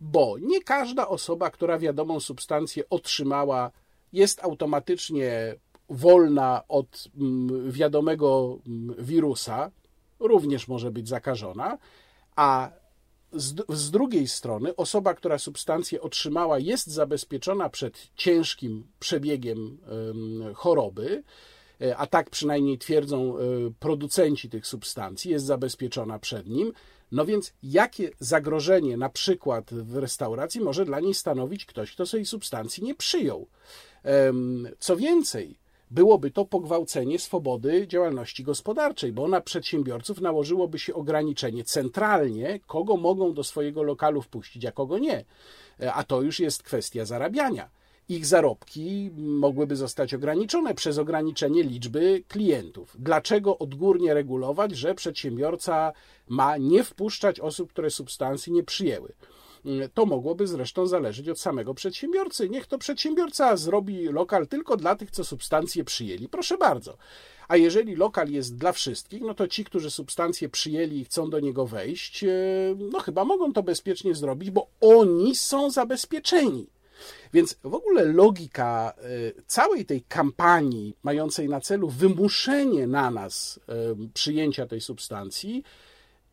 [0.00, 3.70] bo nie każda osoba, która wiadomą substancję otrzymała,
[4.12, 5.54] jest automatycznie
[5.90, 9.70] wolna od mm, wiadomego mm, wirusa,
[10.18, 11.78] również może być zakażona,
[12.36, 12.70] a
[13.36, 19.78] z, z, drugiej strony osoba, która substancję otrzymała, jest zabezpieczona przed ciężkim przebiegiem
[20.54, 21.22] choroby,
[21.80, 23.40] e, a tak przynajmniej twierdzą e,
[23.80, 26.72] producenci tych substancji, jest zabezpieczona przed nim.
[27.12, 32.26] No więc jakie zagrożenie na przykład w restauracji może dla niej stanowić ktoś, kto tej
[32.26, 33.48] substancji nie przyjął?
[34.78, 35.58] Co więcej,
[35.90, 43.34] byłoby to pogwałcenie swobody działalności gospodarczej, bo na przedsiębiorców nałożyłoby się ograniczenie centralnie, kogo mogą
[43.34, 45.24] do swojego lokalu wpuścić, a kogo nie.
[45.94, 47.68] A to już jest kwestia zarabiania.
[48.08, 52.96] Ich zarobki mogłyby zostać ograniczone przez ograniczenie liczby klientów.
[52.98, 55.92] Dlaczego odgórnie regulować, że przedsiębiorca
[56.28, 59.12] ma nie wpuszczać osób, które substancji nie przyjęły?
[59.94, 62.48] To mogłoby zresztą zależeć od samego przedsiębiorcy.
[62.48, 66.28] Niech to przedsiębiorca zrobi lokal tylko dla tych, co substancje przyjęli.
[66.28, 66.96] Proszę bardzo.
[67.48, 71.40] A jeżeli lokal jest dla wszystkich, no to ci, którzy substancje przyjęli i chcą do
[71.40, 72.28] niego wejść, e,
[72.78, 76.66] no chyba mogą to bezpiecznie zrobić, bo oni są zabezpieczeni.
[77.32, 83.72] Więc w ogóle logika e, całej tej kampanii, mającej na celu wymuszenie na nas e,
[84.14, 85.62] przyjęcia tej substancji,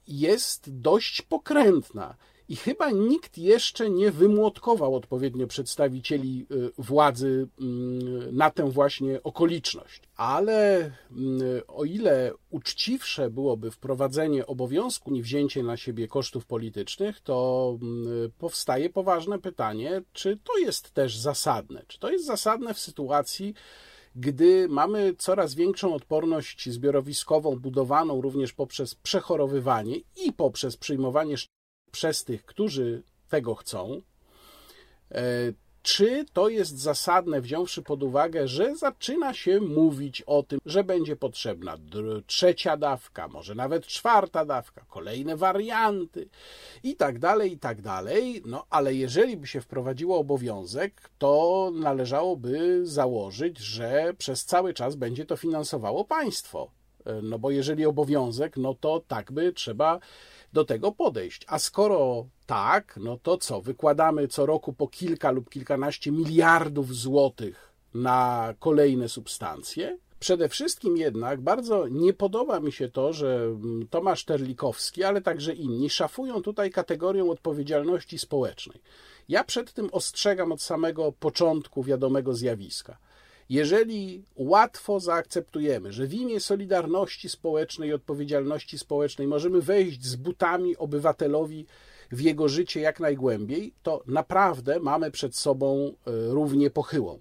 [0.07, 2.15] jest dość pokrętna.
[2.49, 10.01] I chyba nikt jeszcze nie wymłotkował odpowiednio przedstawicieli y, władzy mm, na tę właśnie okoliczność.
[10.15, 18.31] Ale mm, o ile uczciwsze byłoby wprowadzenie obowiązku niewzięcie na siebie kosztów politycznych, to mm,
[18.37, 21.83] powstaje poważne pytanie, czy to jest też zasadne?
[21.87, 23.53] Czy to jest zasadne w sytuacji,
[24.15, 31.37] gdy mamy coraz większą odporność zbiorowiskową, budowaną również poprzez przechorowywanie i poprzez przyjmowanie
[31.93, 34.01] przez tych, którzy tego chcą,
[35.11, 35.23] e,
[35.83, 41.15] czy to jest zasadne, wziąwszy pod uwagę, że zaczyna się mówić o tym, że będzie
[41.15, 41.77] potrzebna
[42.27, 46.29] trzecia dawka, może nawet czwarta dawka, kolejne warianty
[46.83, 48.41] i tak dalej, i tak dalej.
[48.45, 55.25] No ale jeżeli by się wprowadziło obowiązek, to należałoby założyć, że przez cały czas będzie
[55.25, 56.71] to finansowało państwo.
[57.05, 59.99] E, no bo jeżeli obowiązek, no to tak by trzeba
[60.53, 61.45] do tego podejść.
[61.47, 63.61] A skoro tak, no to co?
[63.61, 69.97] Wykładamy co roku po kilka lub kilkanaście miliardów złotych na kolejne substancje?
[70.19, 73.55] Przede wszystkim jednak bardzo nie podoba mi się to, że
[73.89, 78.81] Tomasz Terlikowski, ale także inni szafują tutaj kategorią odpowiedzialności społecznej.
[79.29, 82.97] Ja przed tym ostrzegam od samego początku wiadomego zjawiska.
[83.49, 90.77] Jeżeli łatwo zaakceptujemy, że w imię solidarności społecznej i odpowiedzialności społecznej możemy wejść z butami
[90.77, 91.65] obywatelowi
[92.11, 97.19] w jego życie jak najgłębiej, to naprawdę mamy przed sobą e, równie pochyłą.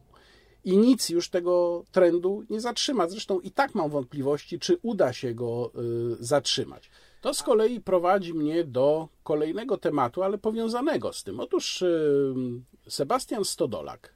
[0.64, 3.08] I nic już tego trendu nie zatrzyma.
[3.08, 5.80] Zresztą i tak mam wątpliwości, czy uda się go e,
[6.20, 6.90] zatrzymać.
[7.20, 11.40] To z kolei prowadzi mnie do kolejnego tematu, ale powiązanego z tym.
[11.40, 11.86] Otóż e,
[12.88, 14.14] Sebastian Stodolak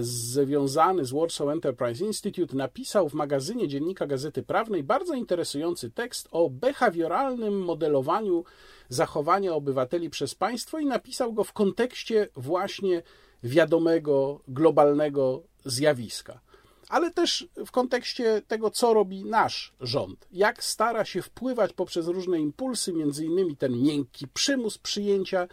[0.00, 6.50] związany z Warsaw Enterprise Institute, napisał w magazynie Dziennika Gazety Prawnej bardzo interesujący tekst o
[6.50, 8.44] behawioralnym modelowaniu
[8.88, 13.02] zachowania obywateli przez państwo i napisał go w kontekście właśnie
[13.42, 16.40] wiadomego, globalnego zjawiska.
[16.88, 22.40] Ale też w kontekście tego, co robi nasz rząd, jak stara się wpływać poprzez różne
[22.40, 25.48] impulsy, między innymi ten miękki przymus przyjęcia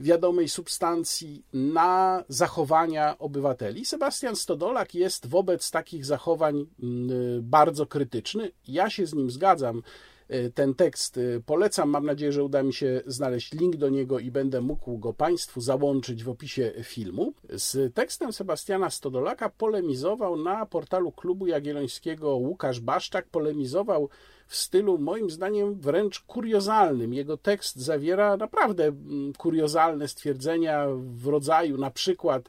[0.00, 3.84] wiadomej substancji na zachowania obywateli.
[3.84, 7.08] Sebastian Stodolak jest wobec takich zachowań mm,
[7.42, 8.50] bardzo krytyczny.
[8.68, 9.82] Ja się z nim zgadzam.
[10.28, 11.90] E, ten tekst e, polecam.
[11.90, 15.60] Mam nadzieję, że uda mi się znaleźć link do niego i będę mógł go Państwu
[15.60, 17.32] załączyć w opisie filmu.
[17.48, 23.28] Z tekstem Sebastiana Stodolaka polemizował na portalu Klubu Jagiellońskiego Łukasz Baszczak.
[23.28, 24.08] Polemizował
[24.50, 27.14] w stylu moim zdaniem wręcz kuriozalnym.
[27.14, 32.48] Jego tekst zawiera naprawdę mm, kuriozalne stwierdzenia w rodzaju na przykład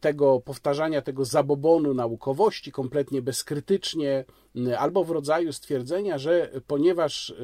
[0.00, 4.24] tego powtarzania tego zabobonu naukowości kompletnie bezkrytycznie,
[4.78, 7.34] albo w rodzaju stwierdzenia, że ponieważ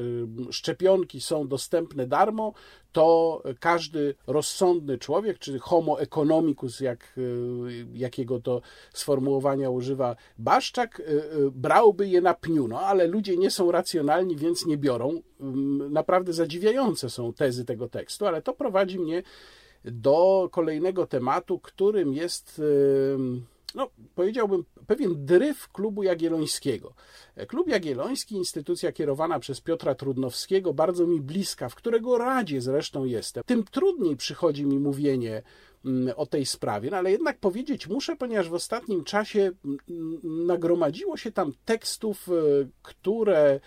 [0.51, 2.53] szczepionki są dostępne darmo,
[2.91, 8.61] to każdy rozsądny człowiek, czy homo economicus, jak, y, jakiego to
[8.93, 11.01] sformułowania używa Baszczak,
[11.51, 12.67] brałby je na pniu.
[12.67, 15.21] No, ale ludzie nie są racjonalni, więc nie biorą.
[15.89, 19.23] Naprawdę zadziwiające są tezy tego tekstu, ale to prowadzi mnie
[19.91, 22.61] do kolejnego tematu, którym jest,
[23.75, 26.93] no, powiedziałbym, pewien dryf klubu jagiellońskiego.
[27.47, 33.43] Klub Jagielloński, instytucja kierowana przez Piotra Trudnowskiego, bardzo mi bliska, w którego radzie zresztą jestem.
[33.45, 35.43] Tym trudniej przychodzi mi mówienie
[36.15, 39.51] o tej sprawie, no ale jednak powiedzieć muszę, ponieważ w ostatnim czasie
[40.23, 42.33] nagromadziło się tam tekstów, e,
[42.81, 43.59] które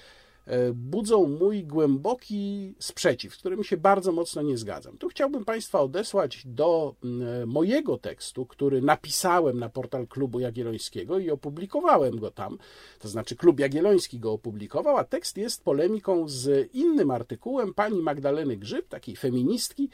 [0.74, 4.98] budzą mój głęboki sprzeciw, z którym się bardzo mocno nie zgadzam.
[4.98, 11.30] Tu chciałbym Państwa odesłać do mm, mojego tekstu, który napisałem na portal Klubu Jagiellońskiego i
[11.30, 12.58] opublikowałem go tam.
[12.98, 18.56] To znaczy, Klub Jagielloński go opublikował, a tekst jest polemiką z innym artykułem pani Magdaleny
[18.56, 19.88] Grzyb, takiej feministki,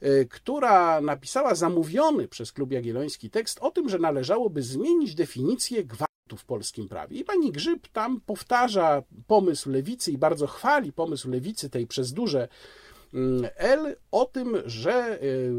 [0.00, 6.09] e, która napisała zamówiony przez Klub Jagielloński tekst o tym, że należałoby zmienić definicję gwałtu
[6.36, 7.16] w polskim prawie.
[7.16, 12.48] I pani Grzyb tam powtarza pomysł lewicy i bardzo chwali pomysł lewicy tej przez duże
[13.14, 15.52] mm, L o tym, że y,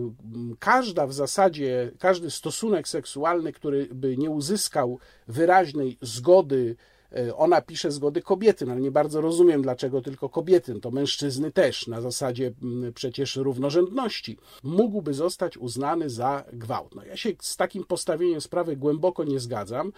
[0.60, 6.76] każda w zasadzie, każdy stosunek seksualny, który by nie uzyskał wyraźnej zgody,
[7.18, 11.52] y, ona pisze zgody kobiety, no ale nie bardzo rozumiem, dlaczego tylko kobiety, to mężczyzny
[11.52, 16.96] też, na zasadzie mm, przecież równorzędności, mógłby zostać uznany za gwałt.
[16.96, 19.92] No ja się z takim postawieniem sprawy głęboko nie zgadzam.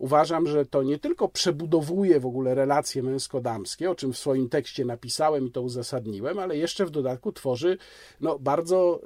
[0.00, 4.84] Uważam, że to nie tylko przebudowuje w ogóle relacje męsko-damskie, o czym w swoim tekście
[4.84, 7.78] napisałem i to uzasadniłem, ale jeszcze w dodatku tworzy
[8.20, 9.00] no, bardzo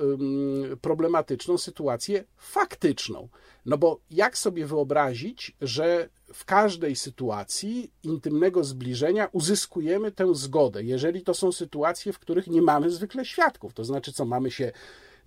[0.81, 3.29] problematyczną sytuację faktyczną.
[3.67, 11.23] No bo jak sobie wyobrazić, że w każdej sytuacji intymnego zbliżenia uzyskujemy tę zgodę, jeżeli
[11.23, 13.75] to są sytuacje, w których nie mamy zwykle świadków?
[13.75, 14.73] To znaczy, co mamy się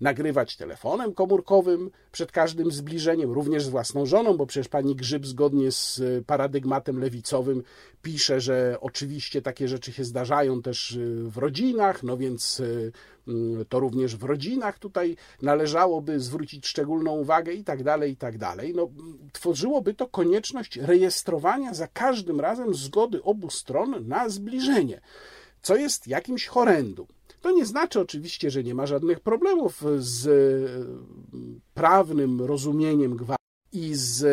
[0.00, 5.72] nagrywać telefonem komórkowym przed każdym zbliżeniem, również z własną żoną, bo przecież pani Grzyb zgodnie
[5.72, 7.62] z e, paradygmatem lewicowym
[8.02, 10.98] pisze, że oczywiście takie rzeczy się zdarzają też e,
[11.30, 12.64] w rodzinach, no więc e,
[13.30, 18.38] mm, to również w rodzinach tutaj należałoby zwrócić szczególną uwagę i tak dalej, i tak
[18.38, 18.74] dalej.
[18.74, 18.88] No,
[19.32, 25.00] tworzyłoby to konieczność rejestrowania za każdym razem zgody obu stron na zbliżenie,
[25.62, 27.06] co jest jakimś horrendum.
[27.40, 30.30] To nie znaczy oczywiście, że nie ma żadnych problemów z e,
[31.74, 33.38] prawnym rozumieniem gwałtu
[33.72, 34.26] i z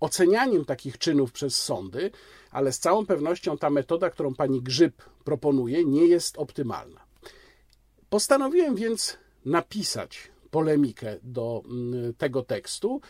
[0.00, 2.10] ocenianiem takich czynów przez sądy,
[2.50, 7.00] ale z całą pewnością ta metoda, którą pani Grzyb proponuje, nie jest optymalna.
[8.10, 11.62] Postanowiłem więc napisać polemikę do
[12.18, 13.00] tego tekstu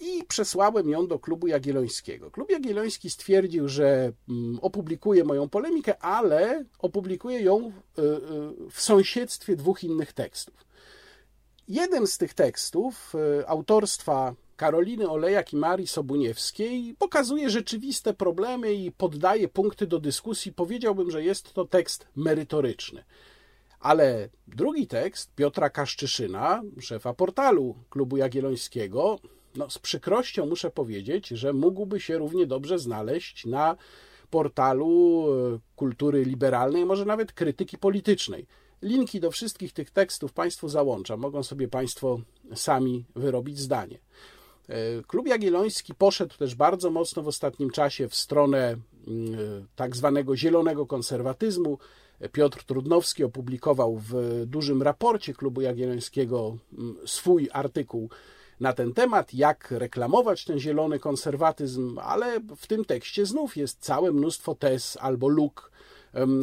[0.00, 2.30] i przesłałem ją do klubu Jagiellońskiego.
[2.30, 9.56] Klub Jagielloński stwierdził, że mm, opublikuje moją polemikę, ale opublikuje ją y, y, w sąsiedztwie
[9.56, 10.54] dwóch innych tekstów.
[11.68, 18.92] Jeden z tych tekstów y, autorstwa Karoliny Olejak i Marii Sobuniewskiej pokazuje rzeczywiste problemy i
[18.92, 20.52] poddaje punkty do dyskusji.
[20.52, 23.04] Powiedziałbym, że jest to tekst merytoryczny.
[23.80, 29.18] Ale drugi tekst Piotra Kaszczyszyna, szefa portalu Klubu Jagiellońskiego,
[29.56, 33.76] no, z przykrością muszę powiedzieć, że mógłby się równie dobrze znaleźć na
[34.30, 38.46] portalu e, kultury liberalnej, może nawet krytyki politycznej.
[38.82, 41.20] Linki do wszystkich tych tekstów Państwu załączam.
[41.20, 42.20] Mogą sobie Państwo
[42.54, 43.98] sami wyrobić zdanie.
[44.68, 48.76] E, Klub Jagielloński poszedł też bardzo mocno w ostatnim czasie w stronę
[49.06, 49.38] mm, e,
[49.76, 51.78] tak zwanego zielonego konserwatyzmu.
[52.32, 58.10] Piotr Trudnowski opublikował w dużym raporcie Klubu Jagiellońskiego mm, swój artykuł
[58.62, 64.12] na ten temat, jak reklamować ten zielony konserwatyzm, ale w tym tekście znów jest całe
[64.12, 65.70] mnóstwo tez albo luk,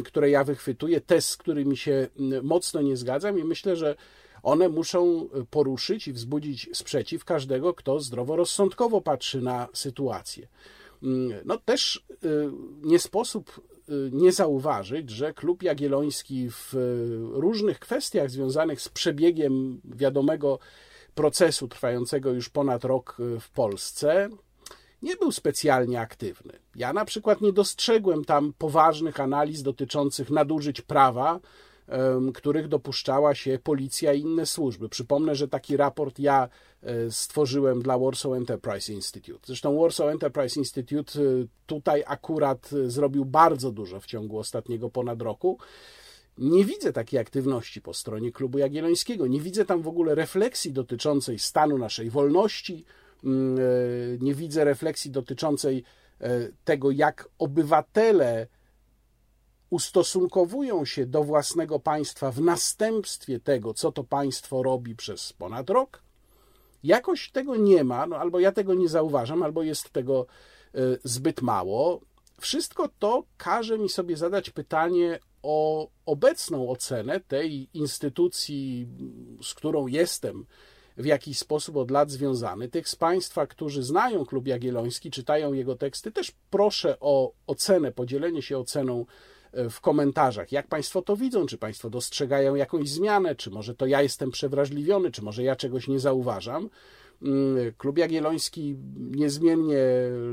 [0.04, 2.08] które ja wychwytuję, tez, z którymi się
[2.42, 3.96] mocno nie zgadzam i myślę, że
[4.42, 10.48] one muszą poruszyć i wzbudzić sprzeciw każdego, kto zdroworozsądkowo patrzy na sytuację.
[11.44, 12.50] No też y,
[12.82, 16.74] nie sposób y, nie zauważyć, że klub jagielloński w
[17.32, 20.58] różnych kwestiach związanych z przebiegiem wiadomego
[21.10, 24.28] procesu trwającego już ponad rok y, w Polsce
[25.02, 26.52] nie był specjalnie aktywny.
[26.76, 31.40] Ja na przykład nie dostrzegłem tam poważnych analiz dotyczących nadużyć prawa,
[32.34, 34.88] których dopuszczała się policja i inne służby.
[34.88, 36.48] Przypomnę, że taki raport ja
[36.82, 39.40] e, stworzyłem dla Warsaw Enterprise Institute.
[39.46, 45.22] Zresztą Warsaw Enterprise Institute y, tutaj akurat y, zrobił bardzo dużo w ciągu ostatniego ponad
[45.22, 45.58] roku.
[46.38, 49.26] Nie widzę takiej aktywności po stronie klubu jagiellońskiego.
[49.26, 52.84] Nie widzę tam w ogóle refleksji dotyczącej stanu naszej wolności.
[53.24, 53.62] Mm, e,
[54.20, 55.84] nie widzę refleksji dotyczącej
[56.20, 58.46] e, tego, jak obywatele
[59.70, 66.02] ustosunkowują się do własnego państwa w następstwie tego, co to państwo robi przez ponad rok.
[66.82, 70.26] Jakoś tego nie ma, no albo ja tego nie zauważam, albo jest tego
[70.74, 72.00] e, zbyt mało.
[72.40, 78.88] Wszystko to każe mi sobie zadać pytanie o obecną ocenę tej instytucji
[79.42, 80.46] z którą jestem
[80.96, 82.68] w jakiś sposób od lat związany.
[82.68, 88.42] Tych z Państwa, którzy znają Klub Jagielloński, czytają jego teksty, też proszę o ocenę, podzielenie
[88.42, 89.06] się oceną
[89.52, 90.52] e, w komentarzach.
[90.52, 91.46] Jak Państwo to widzą?
[91.46, 93.34] Czy Państwo dostrzegają jakąś zmianę?
[93.34, 95.10] Czy może to ja jestem przewrażliwiony?
[95.10, 96.70] Czy może ja czegoś nie zauważam?
[97.22, 99.78] Mm, Klub Jagielloński niezmiennie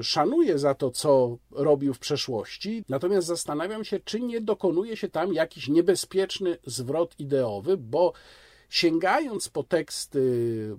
[0.01, 5.33] szanuje za to, co robił w przeszłości, natomiast zastanawiam się, czy nie dokonuje się tam
[5.33, 8.13] jakiś niebezpieczny zwrot ideowy, bo
[8.69, 10.19] sięgając po teksty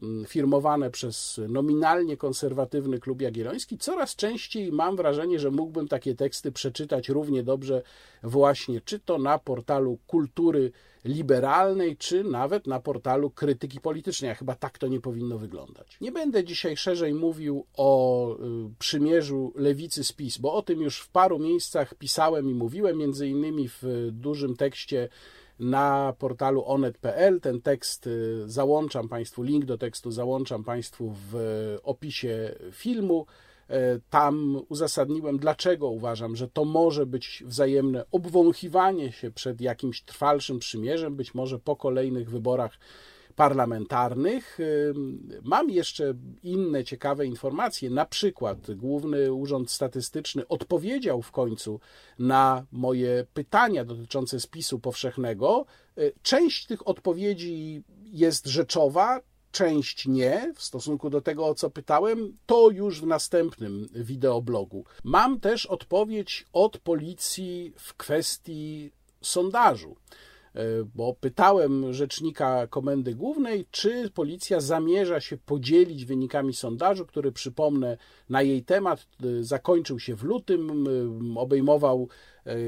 [0.02, 6.52] mm, firmowane przez nominalnie konserwatywny klub jagielloński, coraz częściej mam wrażenie, że mógłbym takie teksty
[6.52, 7.82] przeczytać równie dobrze
[8.22, 10.72] właśnie czy to na portalu kultury
[11.04, 14.30] liberalnej, czy nawet na portalu krytyki politycznej.
[14.30, 15.96] A chyba tak to nie powinno wyglądać.
[16.00, 18.38] Nie będę dzisiaj szerzej mówił o y,
[18.78, 23.28] przymierzu lewicy z PiS, bo o tym już w paru miejscach pisałem i mówiłem, między
[23.28, 25.08] innymi w dużym tekście
[25.58, 27.40] na portalu onet.pl.
[27.40, 33.26] Ten tekst y, załączam Państwu, link do tekstu załączam Państwu w opisie filmu.
[33.68, 40.58] E, tam uzasadniłem, dlaczego uważam, że to może być wzajemne obwąchiwanie się przed jakimś trwalszym
[40.58, 42.78] przymierzem, być może po kolejnych wyborach
[43.38, 44.58] parlamentarnych.
[45.42, 47.90] Mam jeszcze inne ciekawe informacje.
[47.90, 51.80] Na przykład Główny Urząd Statystyczny odpowiedział w końcu
[52.18, 55.66] na moje pytania dotyczące spisu powszechnego.
[55.98, 59.20] Y, część tych odpowiedzi jest rzeczowa,
[59.52, 64.84] część nie, w stosunku do tego, o co pytałem, to już w następnym wideoblogu.
[65.04, 68.90] Mam też odpowiedź od policji w kwestii
[69.22, 69.96] sondażu.
[70.54, 70.60] E,
[70.94, 77.96] bo pytałem rzecznika Komendy Głównej, czy policja zamierza się podzielić wynikami sondażu, który przypomnę
[78.28, 80.86] na jej temat e, zakończył się w lutym,
[81.36, 82.08] e, obejmował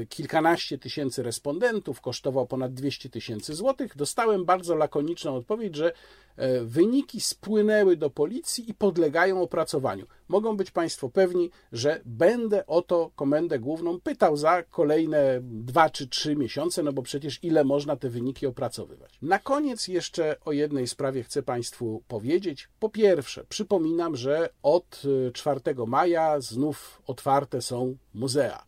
[0.09, 3.95] kilkanaście tysięcy respondentów, kosztował ponad 200 tysięcy złotych.
[3.95, 5.93] Dostałem bardzo lakoniczną odpowiedź, że
[6.37, 10.05] E, wyniki spłynęły do policji i podlegają opracowaniu.
[10.31, 16.07] Mogą być Państwo pewni, że będę o to komendę główną pytał za kolejne dwa czy
[16.07, 19.17] trzy miesiące, no bo przecież ile można te wyniki opracowywać.
[19.21, 22.69] Na koniec jeszcze o jednej sprawie chcę Państwu powiedzieć.
[22.79, 25.01] Po pierwsze, przypominam, że od
[25.33, 28.63] 4 e, maja znów otwarte są muzea.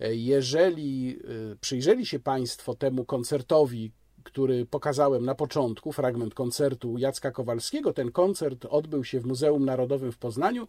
[0.00, 1.18] E, jeżeli
[1.60, 3.92] przyjrzeli się Państwo temu koncertowi,
[4.22, 7.92] który pokazałem na początku, fragment koncertu Jacka Kowalskiego.
[7.92, 10.68] Ten koncert odbył się w Muzeum Narodowym w Poznaniu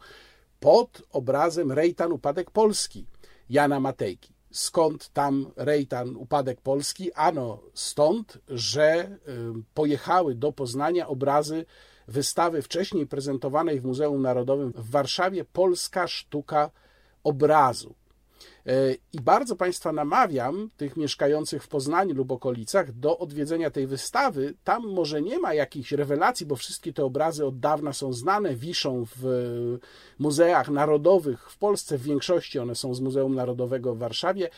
[0.59, 3.05] pod obrazem Rejtan Upadek Polski
[3.49, 4.33] Jana Matejki.
[4.51, 7.13] Skąd tam Rejtan Upadek Polski?
[7.13, 9.17] Ano stąd, że
[9.73, 11.65] pojechały do Poznania obrazy
[12.07, 16.69] wystawy wcześniej prezentowanej w Muzeum Narodowym w Warszawie Polska Sztuka
[17.23, 17.95] Obrazu.
[18.65, 24.53] E, I bardzo Państwa namawiam, tych mieszkających w Poznaniu lub okolicach, do odwiedzenia tej wystawy.
[24.63, 29.05] Tam może nie ma jakichś rewelacji, bo wszystkie te obrazy od dawna są znane, wiszą
[29.15, 29.77] w
[30.19, 31.97] muzeach narodowych w Polsce.
[31.97, 34.49] W większości one są z Muzeum Narodowego w Warszawie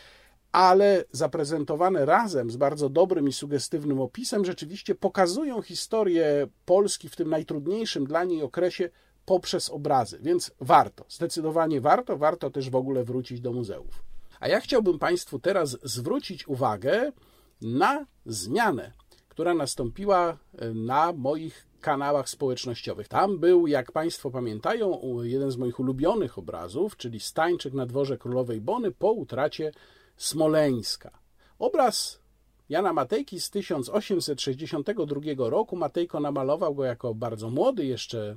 [0.56, 7.30] ale zaprezentowane razem z bardzo dobrym i sugestywnym opisem, rzeczywiście pokazują historię Polski w tym
[7.30, 8.90] najtrudniejszym dla niej okresie
[9.26, 14.02] poprzez obrazy, więc warto, zdecydowanie warto, warto też w ogóle wrócić do muzeów.
[14.40, 17.12] A ja chciałbym Państwu teraz zwrócić uwagę
[17.60, 18.92] na zmianę,
[19.28, 23.08] która nastąpiła e, na moich kanałach społecznościowych.
[23.08, 28.60] Tam był, jak Państwo pamiętają, jeden z moich ulubionych obrazów, czyli Stańczyk na dworze Królowej
[28.60, 29.72] Bony po utracie
[30.16, 31.10] Smoleńska.
[31.58, 32.20] Obraz
[32.68, 35.20] Jana Matejki z 1862
[35.50, 35.76] roku.
[35.76, 38.36] Matejko namalował go jako bardzo młody jeszcze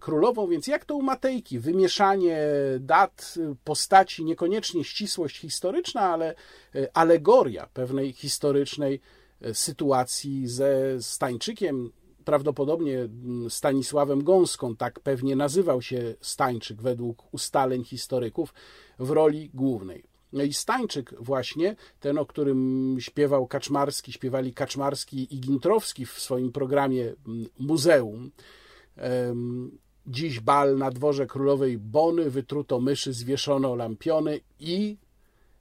[0.00, 2.38] królową, więc jak to u Matejki, wymieszanie
[2.80, 6.34] dat, postaci, niekoniecznie ścisłość historyczna, ale
[6.74, 9.00] e, alegoria pewnej historycznej
[9.40, 11.92] e, sytuacji ze Stańczykiem,
[12.24, 13.08] prawdopodobnie
[13.48, 18.54] Stanisławem Gąską, tak pewnie nazywał się Stańczyk według ustaleń historyków,
[18.98, 20.11] w roli głównej.
[20.32, 26.52] No i Stańczyk właśnie, ten, o którym śpiewał Kaczmarski, śpiewali Kaczmarski i Gintrowski w swoim
[26.52, 28.30] programie mm, Muzeum.
[30.06, 34.96] Dziś bal na dworze królowej Bony, wytruto myszy, zwieszono lampiony i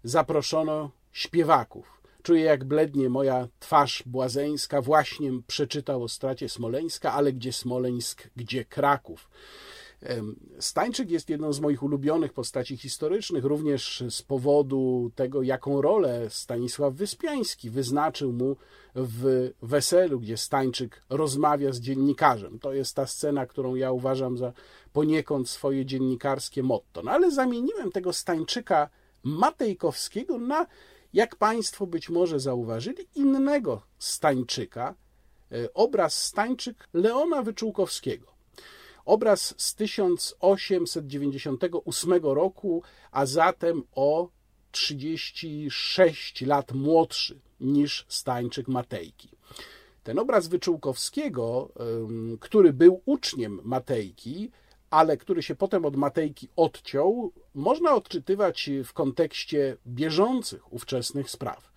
[0.03, 2.01] zaproszono śpiewaków.
[2.24, 8.65] Czuję, jak blednie moja twarz błazeńska, właśnie przeczytał o stracie Smoleńska, ale gdzie Smoleńsk, gdzie
[8.65, 9.30] Kraków.
[10.60, 16.93] Stańczyk jest jedną z moich ulubionych postaci historycznych, również z powodu tego, jaką rolę Stanisław
[16.93, 18.56] Wyspiański wyznaczył mu
[18.95, 22.60] w weselu, gdzie Stańczyk rozmawia z dziennikarzem.
[22.60, 24.54] To jest ta scena, którą ja uważam za
[24.93, 27.02] poniekąd swoje dziennikarskie motto.
[27.04, 28.89] No ale zamieniłem tego Stańczyka
[29.24, 30.68] Matejkowskiego na,
[31.14, 34.95] jak Państwo być może zauważyli, innego Stańczyka,
[35.52, 38.30] e, obraz Stańczyk Leona Wyczółkowskiego.
[39.06, 44.30] Obraz z 1898 roku, a zatem o
[44.72, 49.30] 36 lat młodszy niż Stańczyk Matejki.
[50.04, 51.70] Ten obraz Wyczółkowskiego,
[52.39, 54.52] który był uczniem Matejki,
[54.89, 61.70] ale który się potem od Matejki odciął, można odczytywać w kontekście bieżących ówczesnych spraw.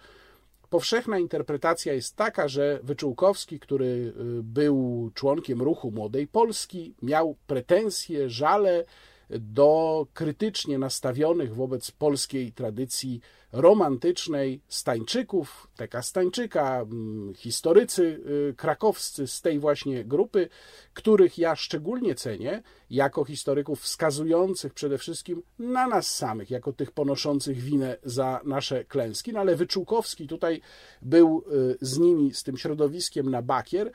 [0.75, 4.13] Powszechna interpretacja jest taka, że Wyczółkowski, który y,
[4.43, 8.85] był członkiem ruchu Młodej Polski, miał pretensje, żale
[9.31, 13.21] do krytycznie nastawionych wobec polskiej tradycji
[13.55, 18.03] romantycznej Stańczyków, Teka Stańczyka, mm, historycy
[18.51, 20.49] y, krakowscy z tej właśnie grupy,
[20.95, 27.61] których ja szczególnie cenię jako historyków wskazujących przede wszystkim na nas samych, jako tych ponoszących
[27.61, 29.33] winę za nasze klęski.
[29.33, 30.61] No ale Wyczółkowski tutaj
[31.03, 33.93] był y, z nimi, z tym środowiskiem na bakier y,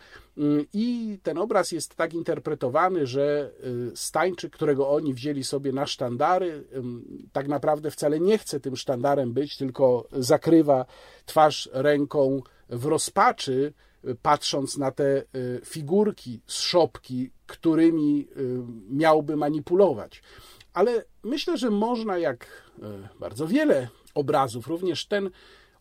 [0.74, 3.52] i ten obraz jest tak interpretowany, że
[3.96, 6.68] Stańczyk, którego oni wzięli sobie na sztandary,
[7.32, 10.86] tak naprawdę wcale nie chce tym sztandarem być, tylko zakrywa
[11.26, 13.74] twarz ręką w rozpaczy,
[14.22, 20.22] patrząc na te y, figurki z szopki, którymi y, miałby manipulować.
[20.74, 25.30] Ale myślę, że można, jak y, bardzo wiele obrazów, również ten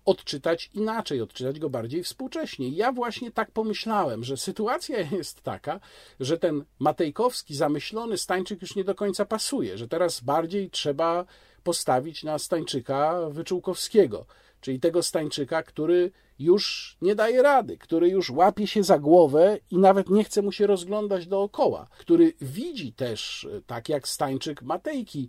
[0.05, 2.69] odczytać inaczej, odczytać go bardziej współcześnie.
[2.69, 5.81] Ja właśnie tak pomyślałem, że sytuacja jest taka,
[6.21, 11.25] że ten Matejkowski, zamyślony Stańczyk już nie do końca pasuje, że teraz bardziej trzeba
[11.63, 14.27] postawić na Stańczyka Wyczółkowskiego,
[14.61, 19.79] czyli tego Stańczyka, który już nie daje rady, który już łapie się za głowę i
[19.79, 25.29] nawet nie chce mu się rozglądać dookoła, który widzi też, tak jak Stańczyk Matejki,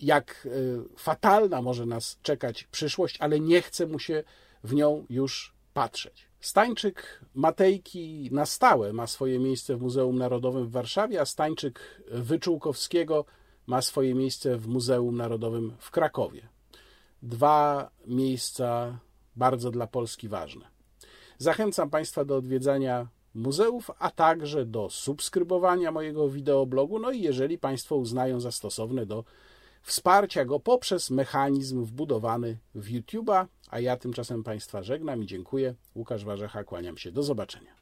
[0.00, 0.50] jak e,
[0.96, 4.24] fatalna może nas czekać przyszłość, ale nie chce mu się
[4.64, 6.28] w nią już patrzeć.
[6.40, 13.24] Stańczyk Matejki na stałe ma swoje miejsce w Muzeum Narodowym w Warszawie, a Stańczyk Wyczółkowskiego
[13.72, 16.48] ma swoje miejsce w Muzeum Narodowym w Krakowie.
[17.22, 18.98] Dwa miejsca
[19.36, 20.66] bardzo dla Polski ważne.
[21.38, 26.98] Zachęcam Państwa do odwiedzania muzeów, a także do subskrybowania mojego wideoblogu.
[26.98, 29.24] No i jeżeli Państwo uznają za stosowne, do
[29.82, 33.46] wsparcia go poprzez mechanizm wbudowany w YouTube'a.
[33.70, 35.74] A ja tymczasem Państwa żegnam i dziękuję.
[35.94, 37.12] Łukasz Warzecha, kłaniam się.
[37.12, 37.81] Do zobaczenia.